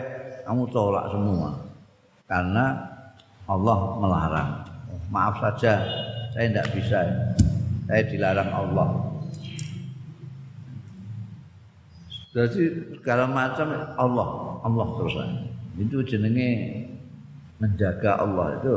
[0.47, 1.51] kamu tolak semua.
[2.31, 2.79] Karena
[3.51, 4.51] Allah melarang.
[5.11, 5.83] Maaf saja,
[6.31, 7.01] saya tidak bisa.
[7.89, 8.89] Saya dilarang Allah.
[12.37, 13.67] Jadi segala macam
[13.99, 14.29] Allah,
[14.63, 15.17] Allah terus.
[15.81, 16.85] Itu jenenge
[17.59, 18.77] menjaga Allah itu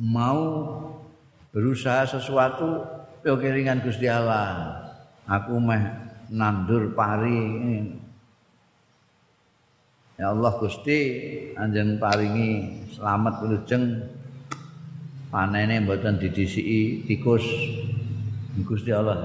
[0.00, 0.42] mau
[1.54, 2.82] berusaha sesuatu
[3.24, 4.76] yo kelingan Gusti Allah.
[5.30, 5.82] Aku meh
[6.32, 7.38] nandur pari
[10.20, 10.98] Ya Allah Gusti
[11.56, 13.84] anjen paringi selamat wilujeng.
[15.30, 17.46] Panene mboten didisiki tikus.
[18.60, 19.16] Gusti Allah.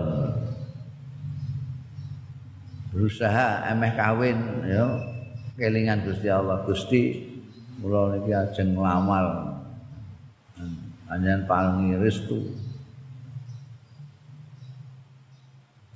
[2.95, 4.87] Berusaha emeh kawin ya.
[5.59, 6.63] Kelingan Gusti Allah.
[6.63, 7.27] Gusti
[7.83, 9.51] kula niki ajeng nglamar
[11.05, 12.55] panjenengan paringi restu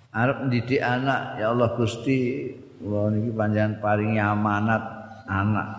[0.09, 2.49] arep ndidik anak ya Allah Gusti
[2.81, 4.83] kula niki panjenengan paringi amanat
[5.29, 5.69] anak.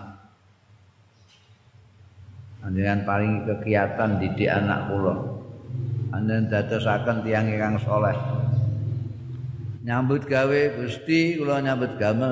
[2.61, 5.15] Panjenengan paringi kegiatan didik anak kula.
[6.13, 8.41] Panjenengan dadosaken tiyang ingkang saleh
[9.81, 12.29] nyambut gawe Gusti kula nyambut gawe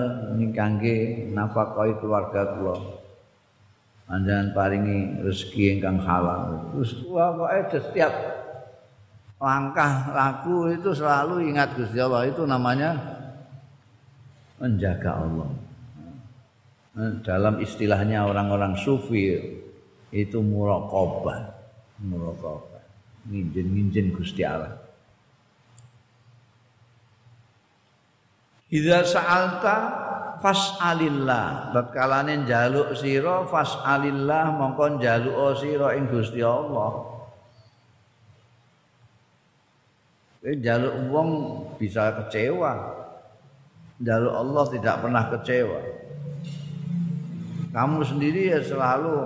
[0.53, 2.77] kangge nafkahi keluarga kula.
[4.05, 6.73] Panjenengan paringi rezeki ingkang halal.
[6.73, 8.13] Terus pokoke setiap
[9.39, 12.27] langkah laku itu selalu ingat Gusti Allah.
[12.27, 12.99] Itu namanya
[14.59, 15.49] menjaga Allah.
[17.23, 19.39] Dalam istilahnya orang-orang sufi
[20.11, 21.39] itu muraqabah.
[22.03, 22.83] Muraqabah.
[23.31, 24.75] Nginjen-nginjen Gusti Allah.
[28.69, 29.75] Idza sa'alta
[30.43, 31.73] fas'alillah.
[31.73, 37.08] Tatkalane njaluk sira fas'alillah mongko njaluk sira ing Gusti Allah.
[40.39, 41.29] Kowe njaluk wong
[41.75, 42.95] bisa kecewa.
[43.99, 45.79] Njaluk Allah tidak pernah kecewa.
[47.75, 49.19] Kamu sendiri ya selalu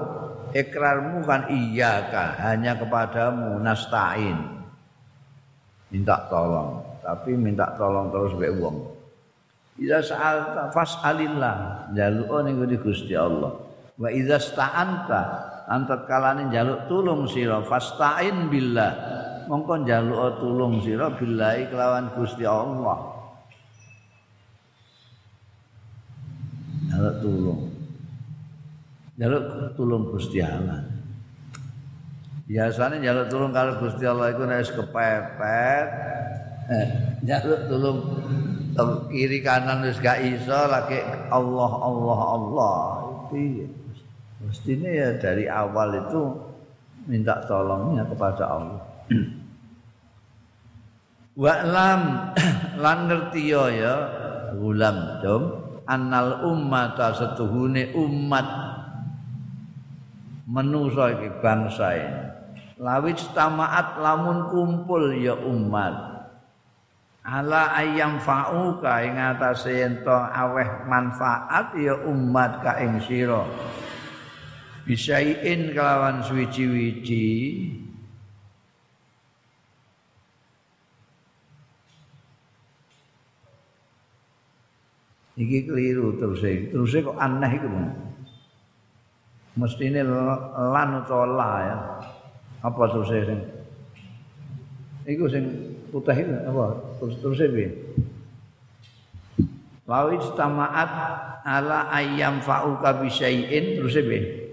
[0.58, 4.66] ikrarmu kan iya kan hanya kepadamu nasta'in.
[5.94, 8.78] Minta tolong, tapi minta tolong terus mbek wong.
[9.78, 13.54] Iza sa'alta fas'alillah jaluk ning Gusti Allah.
[13.94, 15.22] Wa idza sta'anta
[15.70, 18.94] antat kalane jaluk tulung sira fasta'in billah.
[19.50, 23.00] Mongko jaluk tulung sira billahi kelawan Gusti Allah.
[26.94, 27.62] Jaluk tulung.
[29.20, 29.44] Jaluk
[29.74, 30.84] tulung Gusti Allah.
[32.48, 35.88] Biasanya jaluk tulung kalau Gusti Allah itu nek kepepet.
[36.64, 36.88] Eh,
[37.28, 38.00] jaluk tulung
[39.12, 40.98] kiri kanan wis gak iso lagi
[41.30, 42.76] Allah Allah Allah
[43.36, 43.68] itu
[44.42, 46.22] mestinya ya dari awal itu
[47.06, 48.93] minta tolongnya kepada Allah
[51.42, 52.02] Wa'lam
[52.84, 53.96] lan ngerti ya
[54.54, 55.44] gulam dom.
[55.84, 58.48] Annal ummata setuhune umat.
[60.48, 62.24] Menusa iki bangsa ini.
[62.80, 66.14] Lawit tamaat lamun kumpul ya umat.
[67.24, 73.48] Ala ayam fa'uka ing atase ento aweh manfaat ya umat ka ing sira.
[74.84, 77.32] Bisain kelawan suwiji-wiji
[85.34, 87.68] iki keliru terus terus kok aneh iku
[89.54, 90.02] mestine
[90.74, 91.78] lan utawa la ya.
[92.64, 93.40] Apa terus sing?
[95.04, 95.44] Iku sing
[95.92, 96.66] putih itu apa?
[97.02, 97.70] Terus terus piye?
[99.84, 100.92] Lawi istamaat
[101.44, 104.48] ala ayam fa'uka bisyai'in terus piye?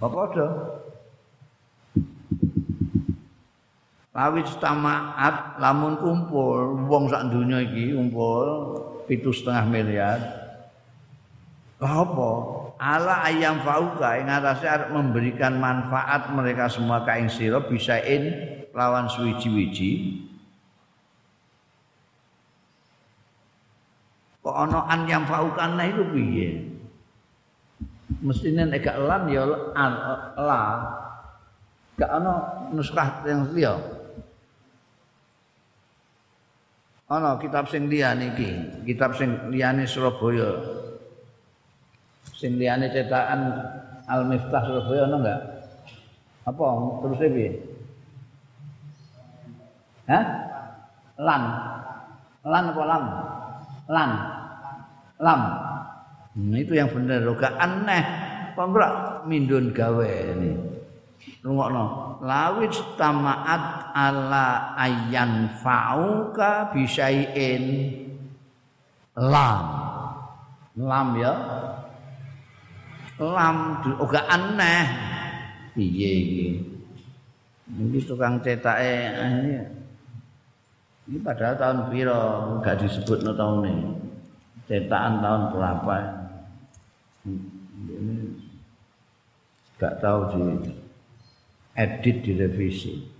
[0.00, 0.46] Apa ada?
[4.18, 8.74] Lawi istamaat lamun kumpul wong sak dunia iki kumpul
[9.06, 10.18] pitu setengah miliar.
[11.78, 12.30] Apa?
[12.82, 18.34] Ala ayam fauka ing atase arep memberikan manfaat mereka semua ka ing sira bisain
[18.74, 20.18] lawan suwiji-wiji.
[24.42, 26.66] Kok ana an yang fauka nah itu piye?
[28.18, 29.46] Mestine nek lan ya
[30.34, 30.62] la
[31.94, 33.97] gak ana nuskah yang liya
[37.08, 40.60] ana kitab sing liya niki kitab sing liyane Surabaya
[42.36, 43.40] sing liyane cetakan
[44.08, 45.40] Al Miftah Surabaya ono enggak?
[46.48, 46.64] Apa
[47.04, 47.50] terus piye?
[50.08, 50.24] Hah?
[51.20, 51.42] Lan.
[52.48, 53.04] Lan apa lam?
[53.92, 54.10] Lan.
[55.20, 55.40] Lam.
[56.38, 58.04] Nah, itu yang benar, gak aneh.
[58.56, 60.56] Pembrak mindun gawe ini.
[61.48, 61.84] Rungokno.
[62.20, 67.64] Lawit tamaat ala ayan fauka bisain
[69.16, 69.66] lam.
[70.76, 71.32] Lam ya.
[73.16, 74.84] Lam juga aneh.
[75.72, 76.48] Piye iki
[77.80, 79.56] iki tukang cetake ini.
[81.08, 82.22] Ini padahal tahun piro?
[82.60, 83.88] Enggak disebut no tahun ini.
[84.68, 85.96] Cetakan tahun berapa?
[87.24, 88.36] Ini
[89.72, 90.76] enggak tahu di
[91.78, 93.18] edit direvisi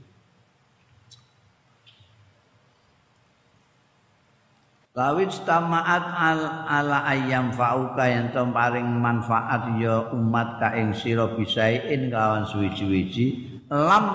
[4.98, 11.38] Lawit tamaat al ala ayam fauka yang tom paring manfaat ya umat ka ing sira
[11.38, 14.06] bisain kawan suwi-wiji lam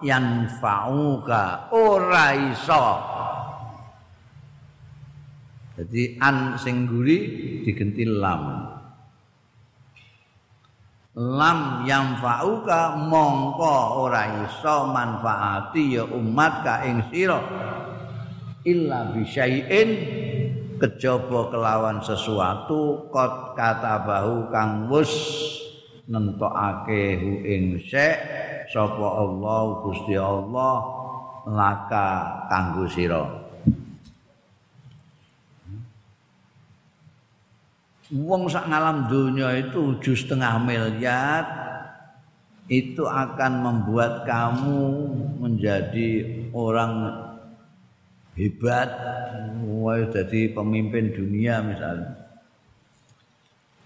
[0.00, 2.86] yan fauka ora iso.
[5.76, 7.18] Jadi an sing guri
[7.68, 8.72] digenti lam.
[11.12, 17.36] Lam yang fauka mongko ora iso manfaati ya umat ka ing sira.
[18.64, 19.90] Illa bisyai'in
[20.80, 25.12] kejaba kelawan sesuatu kot kata bahu kang wus
[26.08, 28.16] nentokake hu ing sek
[28.72, 30.80] sapa Allah Gusti Allah
[31.44, 32.08] laka
[32.48, 33.41] kanggo sira
[38.12, 41.48] Wong sak ngalam dunia itu tujuh setengah miliar
[42.68, 44.84] itu akan membuat kamu
[45.40, 47.08] menjadi orang
[48.36, 48.92] hebat
[49.64, 52.12] wae jadi pemimpin dunia misalnya.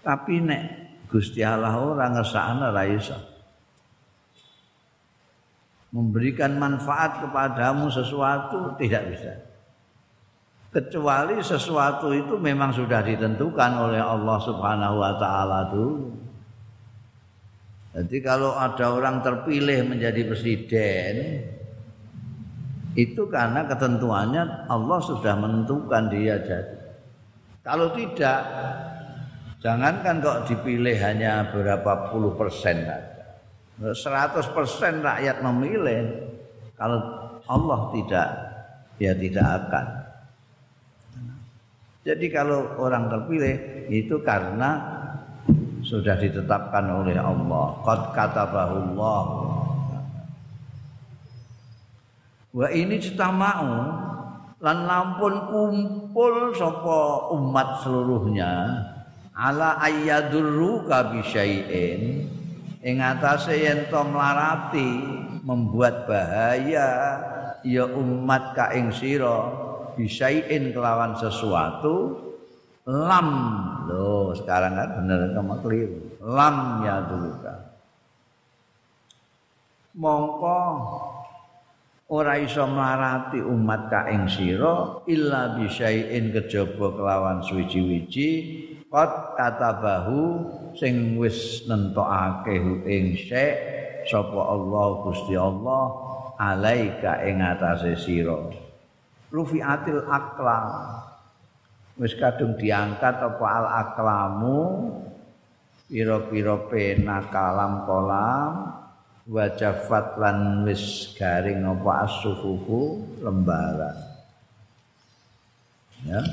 [0.03, 0.63] Tapi nek
[1.07, 3.15] Gusti Allah ora ngersakne ra iso.
[5.95, 9.46] Memberikan manfaat kepadamu sesuatu tidak bisa
[10.77, 16.17] kecuali sesuatu itu memang sudah ditentukan oleh Allah Subhanahu wa taala dulu
[17.97, 21.15] jadi kalau ada orang terpilih menjadi presiden
[22.93, 26.77] itu karena ketentuannya Allah sudah menentukan dia jadi.
[27.65, 28.41] Kalau tidak,
[29.61, 33.17] jangankan kok dipilih hanya berapa puluh persen saja.
[33.77, 36.25] 100 persen rakyat memilih.
[36.73, 36.97] Kalau
[37.45, 38.29] Allah tidak,
[38.97, 39.85] ya tidak akan.
[42.07, 44.79] Jadi kalau orang terpilih itu karena
[45.83, 47.83] sudah ditetapkan oleh Allah.
[47.83, 49.23] Qad katabahullah
[52.57, 52.97] wa ini
[53.37, 53.71] mau
[54.57, 58.81] lan lampun kumpul sapa umat seluruhnya
[59.37, 62.25] ala ayyadurru ka bisyai'in
[62.81, 64.89] ing atase yen to mlarati
[65.45, 66.89] membuat bahaya
[67.61, 69.66] ya umat ka ing sira
[69.97, 72.15] bisyai'in kelawan sesuatu
[72.85, 73.29] lam.
[73.89, 75.99] Lho sekarang kan bener kamu keliru.
[76.21, 77.31] Lam ya dulu
[79.97, 80.61] mongko
[82.13, 88.29] ora iso marati umat ka ing sira illa bisyai'in kejaba kelawan suwi-wiji
[88.87, 90.45] qad katabahu
[90.77, 93.53] sing wis nentokake ing syek
[94.05, 95.83] sapa Allah Gusti Allah
[96.37, 98.37] alaika ing atase sira
[99.31, 101.03] rufiatil aklam.
[101.97, 104.59] Wis kadung diangkat apa al aklamu
[105.89, 108.53] pira-pira pena kalam kolam.
[109.27, 113.97] Wajafat lan wis garing apa asufufu lembaran.
[116.07, 116.23] Ya.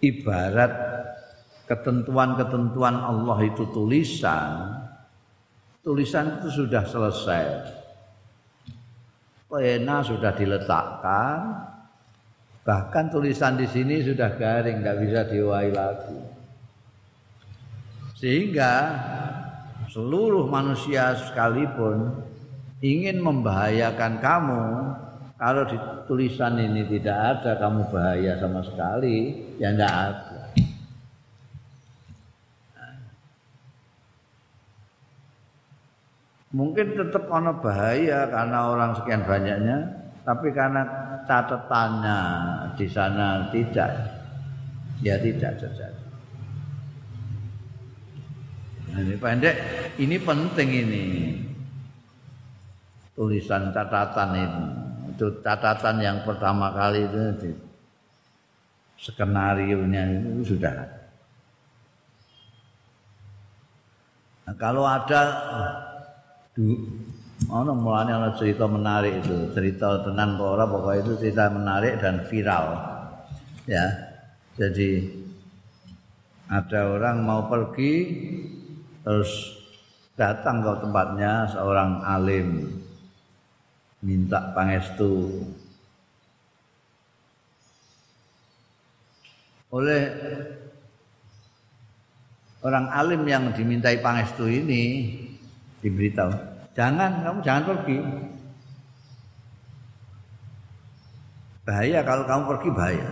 [0.00, 0.72] Ibarat
[1.68, 4.80] ketentuan-ketentuan Allah itu tulisan.
[5.84, 7.46] Tulisan itu sudah selesai.
[9.44, 11.38] Pena sudah diletakkan
[12.60, 16.20] Bahkan tulisan di sini sudah garing, nggak bisa diwai lagi.
[18.20, 18.72] Sehingga
[19.88, 22.20] seluruh manusia sekalipun
[22.84, 24.64] ingin membahayakan kamu,
[25.40, 30.40] kalau di tulisan ini tidak ada kamu bahaya sama sekali, ya tidak ada.
[36.50, 39.78] Mungkin tetap ono bahaya karena orang sekian banyaknya,
[40.28, 40.82] tapi karena
[41.30, 42.18] catatannya
[42.74, 43.90] di sana tidak.
[45.00, 46.04] Ya tidak terjadi.
[48.90, 49.56] Ini pendek
[50.02, 51.04] ini penting ini.
[53.14, 54.66] Tulisan catatan ini.
[55.14, 57.50] Itu catatan yang pertama kali itu di
[59.00, 61.00] skenario nya itu sudah.
[64.44, 65.22] Nah, kalau ada
[67.48, 72.28] Ono mulane ana cerita menarik itu, cerita tenan apa ora pokoknya itu cerita menarik dan
[72.28, 72.66] viral.
[73.64, 73.86] Ya.
[74.60, 75.08] Jadi
[76.50, 77.94] ada orang mau pergi
[79.00, 79.56] terus
[80.18, 82.68] datang ke tempatnya seorang alim
[84.04, 85.40] minta pangestu
[89.72, 90.02] oleh
[92.60, 95.16] orang alim yang dimintai pangestu ini
[95.80, 96.49] diberitahu
[96.80, 97.98] Jangan, kamu jangan pergi.
[101.68, 103.08] Bahaya kalau kamu pergi bahaya.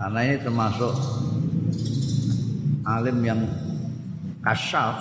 [0.00, 0.92] Karena ini termasuk
[2.88, 3.40] alim yang
[4.40, 4.96] kasyaf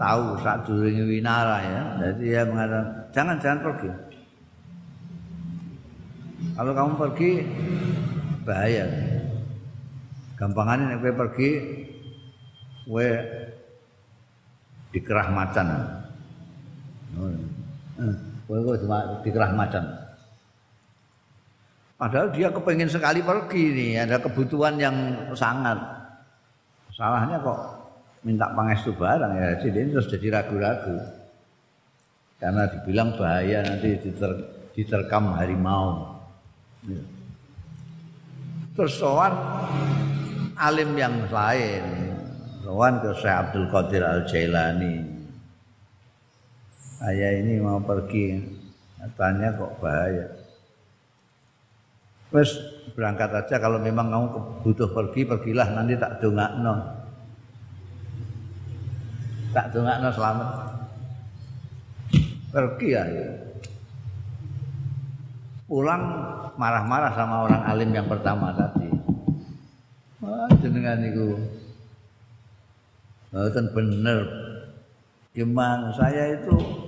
[0.00, 1.82] tahu saat during winara ya.
[2.00, 3.88] Jadi dia mengatakan jangan jangan pergi.
[6.56, 7.30] Kalau kamu pergi
[8.48, 8.86] bahaya.
[10.40, 11.50] Gampangannya nek pergi
[12.88, 13.08] we
[14.96, 16.00] dikerah macan.
[18.44, 19.84] Kowe kok cuma dikerahmatan.
[21.94, 24.96] Padahal dia kepengen sekali pergi nih, ada kebutuhan yang
[25.32, 25.78] sangat.
[26.92, 27.58] Salahnya kok
[28.26, 30.98] minta pangestu barang ya, jadi terus jadi ragu-ragu.
[32.42, 34.32] Karena dibilang bahaya nanti diter,
[34.74, 36.18] diterkam harimau.
[38.74, 39.32] Terus soan
[40.58, 42.10] alim yang lain,
[42.60, 45.13] soan ke Syekh Abdul Qadir Al Jailani
[47.04, 48.40] saya ini mau pergi.
[48.96, 50.24] Katanya kok bahaya.
[52.32, 52.56] Terus
[52.96, 53.60] berangkat aja.
[53.60, 54.26] Kalau memang kamu
[54.64, 55.68] butuh pergi pergilah.
[55.76, 56.74] Nanti tak dongakno.
[59.52, 60.48] Tak dongakno selamat.
[62.48, 63.04] Pergi ya.
[65.68, 66.02] Pulang
[66.56, 68.88] marah-marah sama orang alim yang pertama tadi.
[70.24, 71.36] Wah jenengan itu
[73.34, 74.20] Betul bener.
[75.34, 75.90] Gimana?
[75.98, 76.83] Saya itu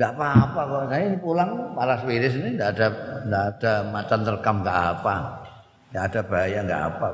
[0.00, 0.84] Enggak apa-apa kok.
[0.88, 2.88] Saya pulang paras wiris ini enggak ada
[3.20, 5.14] enggak ada macan terkam enggak apa.
[5.92, 7.08] Enggak ada bahaya enggak apa.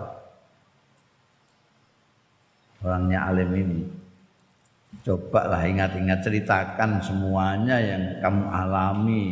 [2.86, 3.80] Orangnya alim ini.
[5.02, 9.24] Coba lah ingat-ingat ceritakan semuanya yang kamu alami.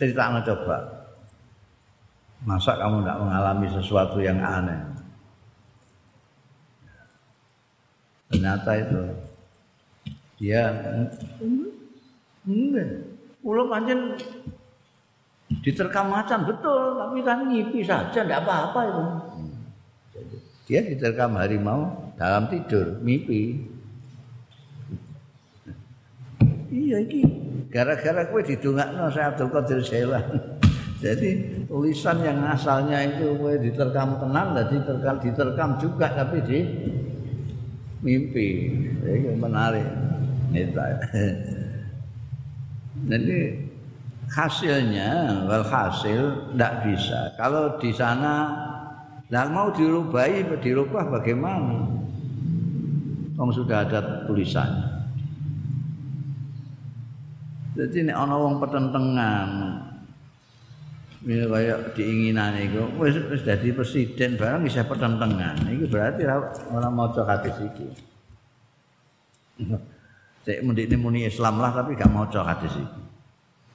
[0.00, 0.76] Ceritakan coba.
[2.48, 4.80] Masa kamu enggak mengalami sesuatu yang aneh?
[8.32, 9.31] Ternyata itu
[10.42, 10.74] Ya.
[12.42, 12.90] Enggak.
[13.38, 14.18] Kula pancen
[15.62, 19.04] diterkam macan betul, tapi kan ngipi saja enggak apa-apa itu.
[20.66, 23.70] Dia diterkam harimau dalam tidur, mimpi.
[26.72, 27.20] Iya iki
[27.68, 30.26] gara-gara kowe didongakno saya Abdul Qadir Jailan.
[31.04, 31.28] Jadi
[31.66, 36.58] tulisan yang asalnya itu kowe diterkam tenang, jadi diterkam diterkam juga tapi di
[38.06, 38.48] mimpi.
[39.02, 39.82] Itu menarik.
[43.10, 43.38] Jadi
[44.30, 45.10] hasilnya
[45.48, 47.34] wal hasil tidak bisa.
[47.40, 48.52] Kalau di sana
[49.26, 51.88] tidak mau dirubahi, dirubah bagaimana?
[53.32, 54.92] Om sudah ada tulisannya.
[57.72, 59.48] Jadi ini ana wong pertentangan.
[61.22, 65.64] Ini kayak diinginan itu, wis wis dadi presiden barang bisa pertentangan.
[65.64, 66.26] Ini berarti
[66.68, 67.88] orang mau hadis iki.
[70.42, 73.02] Cek mendikne muni Islam lah tapi gak maca hadis iki.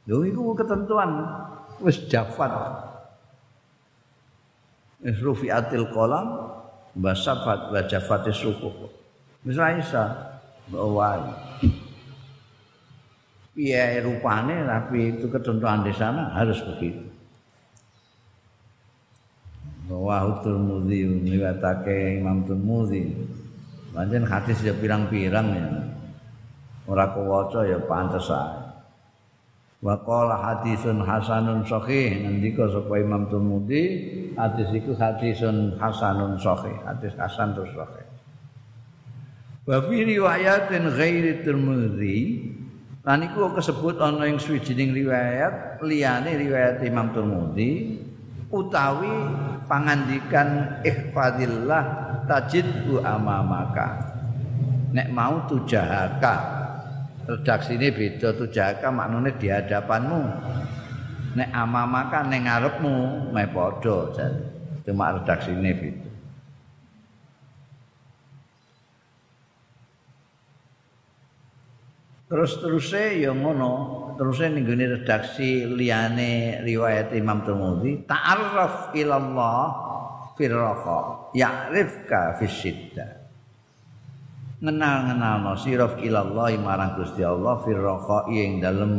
[0.08, 1.24] Lho iku ketentuan
[1.80, 2.52] wis jafat.
[5.04, 5.88] Wis rufiatil
[6.98, 8.92] basafat wa jafatis suhuf.
[9.48, 10.04] Wis ra isa
[10.68, 11.24] bawa.
[13.56, 17.04] Piye rupane tapi itu ketentuan di sana harus begitu.
[19.88, 23.08] Bahwa Tirmidzi meliwatake Imam Tirmidzi.
[23.96, 25.68] Pancen hadis ya pirang-pirang ya.
[26.88, 28.68] Ora kewaca ya pantes ae.
[29.78, 33.84] Wa qala hadisun hasanun sahih ngendika sapa Imam Tirmidzi
[34.34, 38.06] hadis iku hadisun hasanun sahih hadis hasan terus sahih.
[39.70, 42.18] Wa fi riwayatin ghairi Tirmidzi
[43.06, 48.02] lan iku kesebut ana ing swijining riwayat liyane riwayat Imam Tirmidzi
[48.50, 49.14] utawi
[49.70, 51.84] pangandikan ihfadillah
[52.26, 54.10] tajidhu amamaka.
[54.90, 56.66] Nek mau tujahaka
[57.28, 60.22] redaksi ini beda tuh jaka maknanya di hadapanmu.
[61.38, 64.16] Nek amamaka ning ngarepmu me padha
[64.88, 66.08] cuma redaksi ini beda.
[72.28, 73.72] Terus terusnya ya ngono,
[74.20, 79.64] terusnya ning gone redaksi liyane riwayat Imam Tirmidzi, ta'arraf ilallah
[80.36, 83.17] firraha, ya'rifka fisiddah.
[84.62, 88.94] No siraf ilallah marang Gusti Allah firraha ing dalem.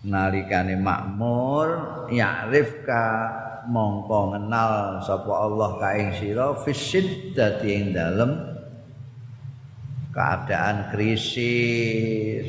[0.00, 1.68] Nalikane makmur
[2.08, 3.04] ya'rifka
[3.68, 6.56] mongko ngenal sapa Allah ka ing sira
[7.36, 8.32] dadi ing dalem.
[10.10, 12.48] Keadaan krisis.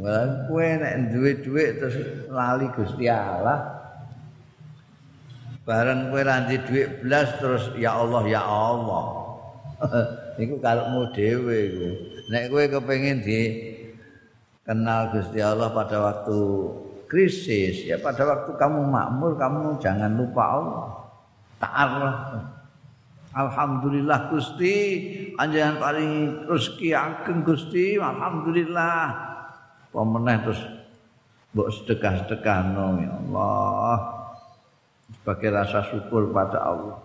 [0.00, 1.96] Wah, kowe nek duwe dhuwit terus
[2.32, 3.79] lali Gusti Allah,
[5.64, 9.04] bareng kowe ra dhuwit blas terus ya Allah ya Allah.
[10.42, 11.88] Iku kalukmu dhewe iku.
[12.32, 13.40] Nek kowe kepengin di
[14.64, 16.38] kenal Gusti Allah pada waktu
[17.10, 20.88] krisis ya pada waktu kamu makmur kamu jangan lupa Allah.
[21.60, 22.20] Ta'arraf.
[23.36, 24.76] Alhamdulillah Gusti.
[25.36, 26.12] Anjenengan paling
[26.48, 28.00] rezeki ageng Gusti.
[28.00, 29.28] Alhamdulillah.
[29.92, 30.62] Pemenah terus
[31.50, 34.19] mbok sedekah-sedekah ya Allah
[35.14, 36.98] sebagai rasa syukur pada Allah.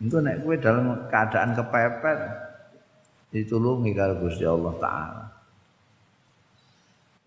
[0.00, 2.18] Itu nek kowe dalam keadaan kepepet
[3.30, 5.24] ditulungi karo Gusti Allah taala.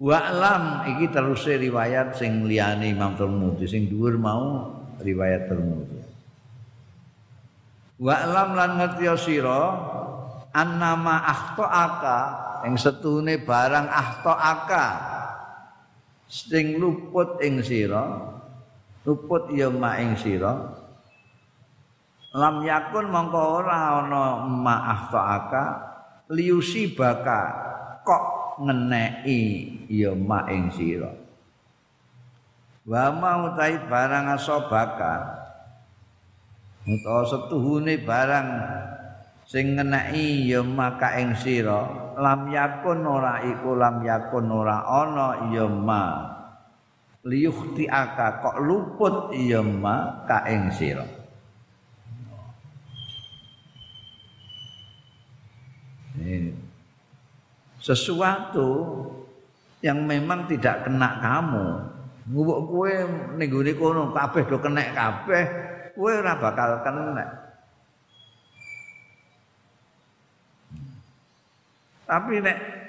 [0.04, 6.02] Wa alam iki terus riwayat sing liyane Imam Tirmidzi sing dhuwur mau riwayat Tirmidzi.
[8.02, 9.64] Wa alam lan ngerti sira
[10.52, 12.20] annama akhtaaka
[12.68, 14.86] ing setune barang akhtaaka
[16.26, 18.33] sing luput ing sira
[19.04, 20.80] luput ya maing sira.
[22.34, 25.66] Lam yakun mongko ora ana maah taaka
[26.34, 27.42] liusi baka
[28.02, 29.42] kok ngeneki
[29.92, 31.12] ya maing sira.
[32.84, 35.44] Wa mau tai barang asobaka
[36.84, 38.48] utawa setuhune barang
[39.48, 41.88] sing ngeneki ya maka ing sira
[42.20, 46.33] lam yakun ora iku lam yakun ora ana ya ma
[47.24, 49.32] liyukhti aka kok luput?
[49.36, 51.08] Iya ma ka ing sira.
[57.84, 58.70] Sesuatu
[59.84, 61.68] yang memang tidak kena kamu.
[62.24, 62.96] Ngubuk kue
[63.36, 65.44] ning kono kabeh do kena kabeh
[65.92, 67.44] kue ora bakal kena
[72.14, 72.83] tapi nek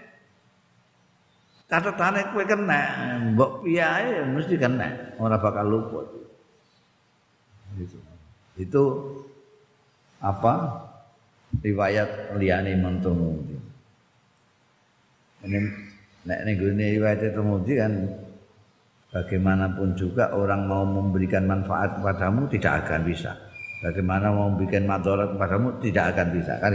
[1.70, 2.80] catatane kowe kena.
[3.34, 5.16] Mbok piye mesti kena.
[5.20, 6.06] Ora bakal luput.
[7.78, 7.98] Itu
[8.60, 8.82] itu
[10.22, 10.84] apa?
[11.54, 13.38] Riwayat liyane mentumu
[15.44, 15.60] ini
[16.24, 17.40] nek ning riwayat itu
[17.76, 17.92] kan
[19.12, 23.32] bagaimanapun juga orang mau memberikan manfaat kepadamu tidak akan bisa.
[23.84, 26.72] Bagaimana mau memberikan madarat kepadamu tidak akan bisa kan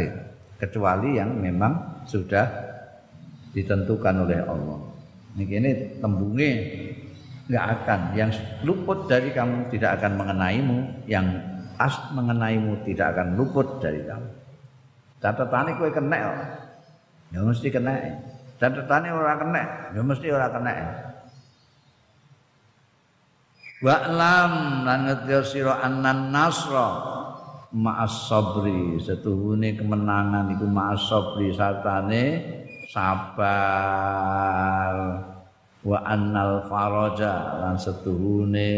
[0.62, 2.46] kecuali yang memang sudah
[3.54, 4.80] ditentukan oleh Allah.
[5.38, 6.52] Ini tembunge.
[7.50, 8.00] Nggak akan.
[8.14, 8.32] Yang
[8.62, 10.78] luput dari kamu tidak akan mengenaimu.
[11.10, 11.28] Yang
[11.80, 14.30] pas mengenaimu tidak akan luput dari kamu.
[15.20, 16.18] Catatannya kue kena.
[17.30, 17.94] Ya mesti kena.
[18.62, 19.64] Catatannya orang kena.
[19.94, 20.74] Ya mesti orang kena.
[23.80, 27.18] Wa'lam lan ngerti sira annan nasra.
[27.70, 32.59] Ma'as sabri setuhune kemenangan iku ma'as sabri satane
[32.90, 33.38] sabar
[35.86, 38.74] wa annal faraja lan setuhune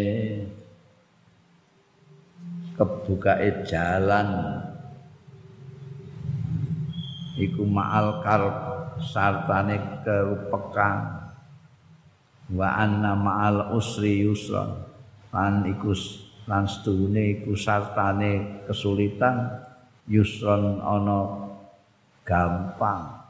[2.76, 4.59] kebukae jalan.
[7.39, 8.55] Iku ma'al karb
[8.99, 11.32] sartane kerupekan
[12.51, 14.68] wa anna ma'al usri yusra
[15.32, 15.95] lan iku
[16.51, 19.64] lan sedune iku sartane kesulitan.
[20.12, 21.47] Yusron ana
[22.28, 23.20] gampang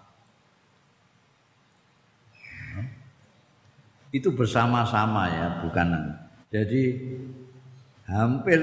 [4.12, 5.88] itu bersama-sama ya bukan.
[6.52, 7.00] Jadi
[8.12, 8.60] hampir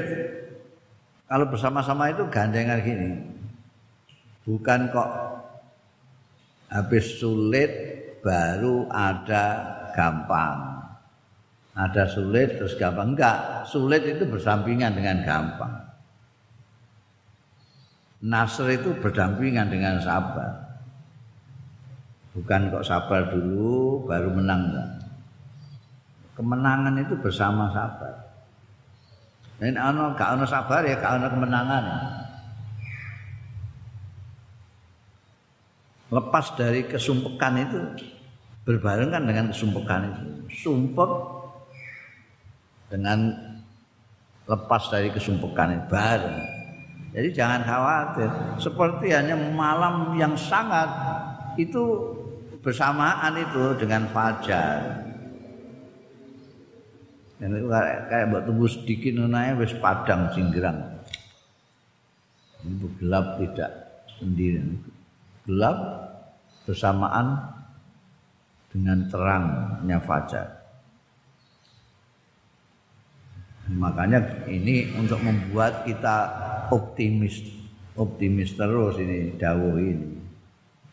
[1.25, 3.11] kalau bersama-sama itu gandengan gini.
[4.45, 5.11] Bukan kok
[6.73, 7.69] habis sulit
[8.21, 9.45] baru ada
[9.97, 10.85] gampang.
[11.77, 13.17] Ada sulit terus gampang.
[13.17, 15.75] Enggak sulit itu bersampingan dengan gampang.
[18.19, 20.77] Nasr itu berdampingan dengan sabar.
[22.37, 24.98] Bukan kok sabar dulu baru menang enggak
[26.39, 28.15] kemenangan itu bersama sabar.
[29.59, 31.85] Dan ana gak ana sabar ya gak ana kemenangan.
[36.15, 37.81] Lepas dari kesumpekan itu
[38.63, 40.25] berbarengan dengan kesumpekan itu.
[40.63, 41.11] Sumpek
[42.89, 43.35] dengan
[44.47, 46.39] lepas dari kesumpekan itu bareng.
[47.13, 48.31] Jadi jangan khawatir.
[48.63, 50.87] Seperti hanya malam yang sangat
[51.59, 52.15] itu
[52.63, 55.08] bersamaan itu dengan fajar.
[57.39, 60.79] Dan itu kayak buat tunggu sedikit nunanya wis padang singgerang.
[62.67, 63.71] Ini gelap tidak
[64.19, 64.59] sendiri.
[65.47, 65.79] Gelap
[66.67, 67.55] bersamaan
[68.75, 70.59] dengan terangnya fajar.
[73.69, 76.17] Makanya ini untuk membuat kita
[76.73, 77.45] optimis,
[77.95, 80.19] optimis terus ini dawuh ini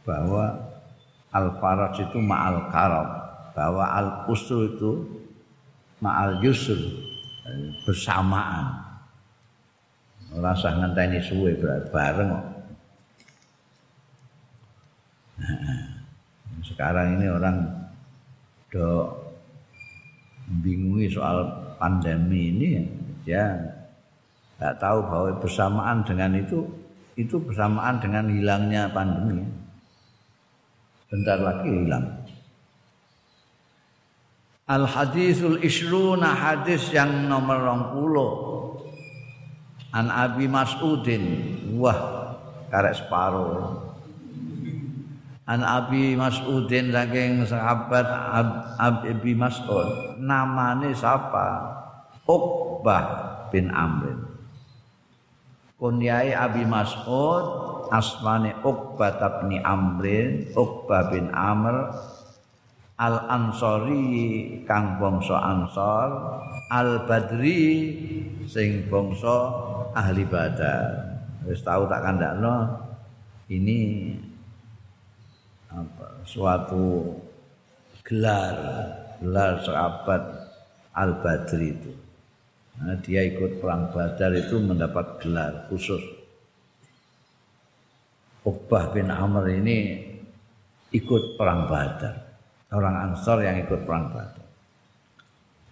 [0.03, 0.75] bahwa
[1.31, 3.09] al faraj itu ma'al karam,
[3.55, 4.91] bahwa al usul itu
[6.06, 6.78] ma'al yusr
[7.82, 8.86] bersamaan.
[10.38, 11.58] Ora usah ngenteni suwe
[11.89, 12.45] bareng kok.
[16.66, 17.58] Sekarang ini orang
[18.70, 19.10] do
[20.62, 21.45] bingungi soal
[21.82, 22.70] pandemi ini
[23.26, 23.58] ya.
[24.56, 26.64] Nggak tahu bahwa bersamaan dengan itu
[27.16, 29.45] itu bersamaan dengan hilangnya pandemi.
[31.08, 32.24] Bentar lagi hilang
[34.66, 38.32] Al hadisul isruna hadis yang nomor puluh.
[39.93, 42.34] An Abi Mas'udin Wah
[42.74, 43.78] karek separuh.
[45.45, 51.78] An Abi Mas'udin saking sahabat Ab, Abi Mas'ud namane siapa?
[52.26, 53.05] Uqbah
[53.53, 54.18] bin Amr
[55.78, 57.45] Kunyai Abi Mas'ud
[57.93, 60.05] asmane Uqbah bin Amr
[60.57, 61.93] Uqbah bin Amr
[62.95, 66.09] al ansori kang bangsa ansor
[66.71, 67.91] al badri
[68.47, 69.35] sing bangsa
[69.91, 71.19] ahli badar.
[71.45, 72.81] Wis tau tak kandakno?
[73.45, 74.09] Ini
[75.69, 77.13] apa suatu
[78.01, 78.57] gelar
[79.21, 80.23] gelar sahabat
[80.95, 81.93] al badri itu.
[82.75, 86.01] Nah, dia ikut perang badar itu mendapat gelar khusus.
[88.43, 89.77] Uqbah bin Amr ini
[90.91, 92.24] ikut perang badar
[92.76, 94.45] orang Ansor yang ikut perang Badar.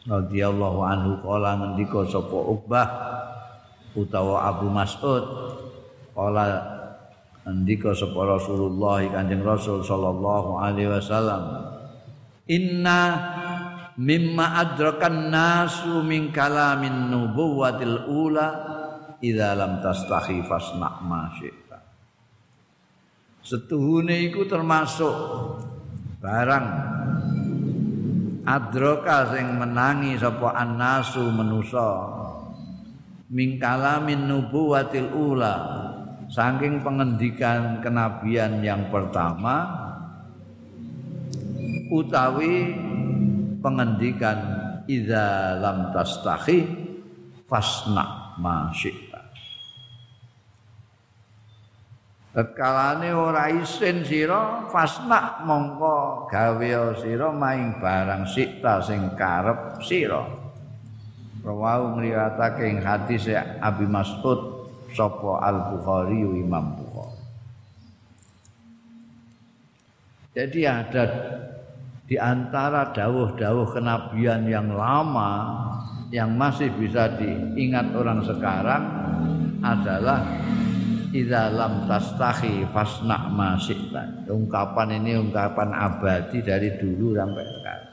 [0.04, 2.88] Radhiyallahu anhu kala ngendika sapa Uqbah
[3.96, 5.24] utawa Abu Mas'ud
[6.12, 6.44] kala
[7.48, 11.72] ngendika sapa Rasulullah Kanjeng Rasul sallallahu alaihi wasallam
[12.52, 13.00] Inna
[13.96, 18.48] mimma adrakan nasu min kalamin nubuwatil ula
[19.24, 21.80] idza lam tastahi fasna ma syi'ta
[23.40, 25.16] Setuhune iku termasuk
[26.24, 26.68] barang.
[28.44, 31.92] Adroka sing menangi sapa annasu manusa.
[33.28, 35.56] Mingkalamin nubuwatil ula.
[36.32, 39.84] Saking pengendikan kenabian yang pertama
[41.94, 42.74] utawi
[43.62, 44.40] pengendikan
[44.90, 46.66] idza lam tastahi
[47.46, 48.74] fasna ma
[52.34, 60.26] Tekalane ora isin sira fasna mongko gawe sira maing barang sikta sing karep sira.
[61.46, 64.66] Rawau ngriwatake ing hadis Abi Mas'ud
[64.98, 67.22] sapa Al Bukhari Imam Bukhari.
[70.34, 71.06] Jadi ada
[72.10, 75.54] di antara dawuh-dawuh kenabian yang lama
[76.10, 78.84] yang masih bisa diingat orang sekarang
[79.62, 80.26] adalah
[81.14, 83.56] idza lam tastahi fasna ma.
[84.26, 87.92] Ungkapan ini ungkapan abadi dari dulu sampai sekarang.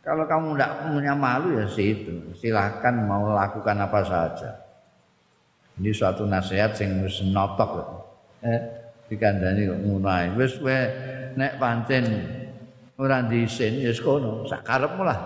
[0.00, 4.50] Kalau kamu tidak punya malu ya situ, silahkan mau lakukan apa saja.
[5.76, 7.70] Ini suatu nasihat yang harus notok.
[8.40, 8.60] Eh,
[9.08, 10.78] dikandani kok ngono ae wis kowe
[11.34, 12.04] nek pancen
[12.98, 15.18] ya kono sak karepmu lah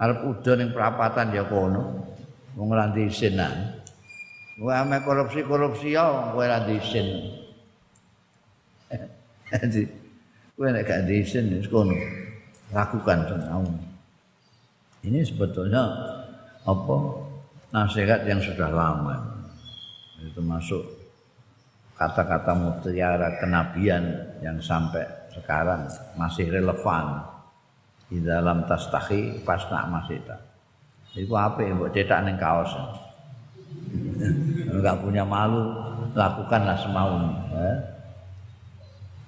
[0.00, 2.00] arep udan ning perapatan ya kono
[2.56, 2.88] wong ora
[4.58, 7.38] kowe ame korupsi-korupsi ya kowe ora disin
[9.48, 9.82] jadi
[10.56, 11.96] kowe nek gak disin ya kono.
[12.68, 13.64] Lakukan semau.
[15.00, 15.88] Ini sebetulnya
[16.68, 16.96] apa?
[17.72, 19.16] Nasihat yang sudah lama.
[20.20, 20.84] Itu masuk
[21.96, 24.04] kata-kata mutiara kenabian
[24.44, 25.88] yang sampai sekarang
[26.18, 27.24] masih relevan.
[28.08, 30.40] Di dalam tas tahi pas nak masih tak.
[31.16, 32.72] Itu apa yang buat cetak neng kaos
[34.68, 35.74] nggak punya malu
[36.12, 37.18] lakukanlah semau
[37.54, 37.72] ya.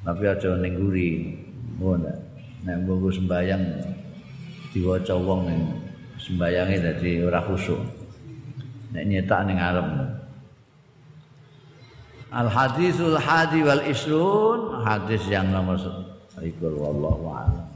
[0.05, 1.37] tapi aja neng guri
[1.81, 3.63] nek mbungku sembayang
[4.71, 5.49] diwaca wong
[6.21, 7.81] sembayange dadi ora khusuk.
[8.93, 9.87] Nek nyetak ning arep
[12.31, 17.70] Al hadisul hadi wal isrun hadis yang nomor 1 wallahu a'lam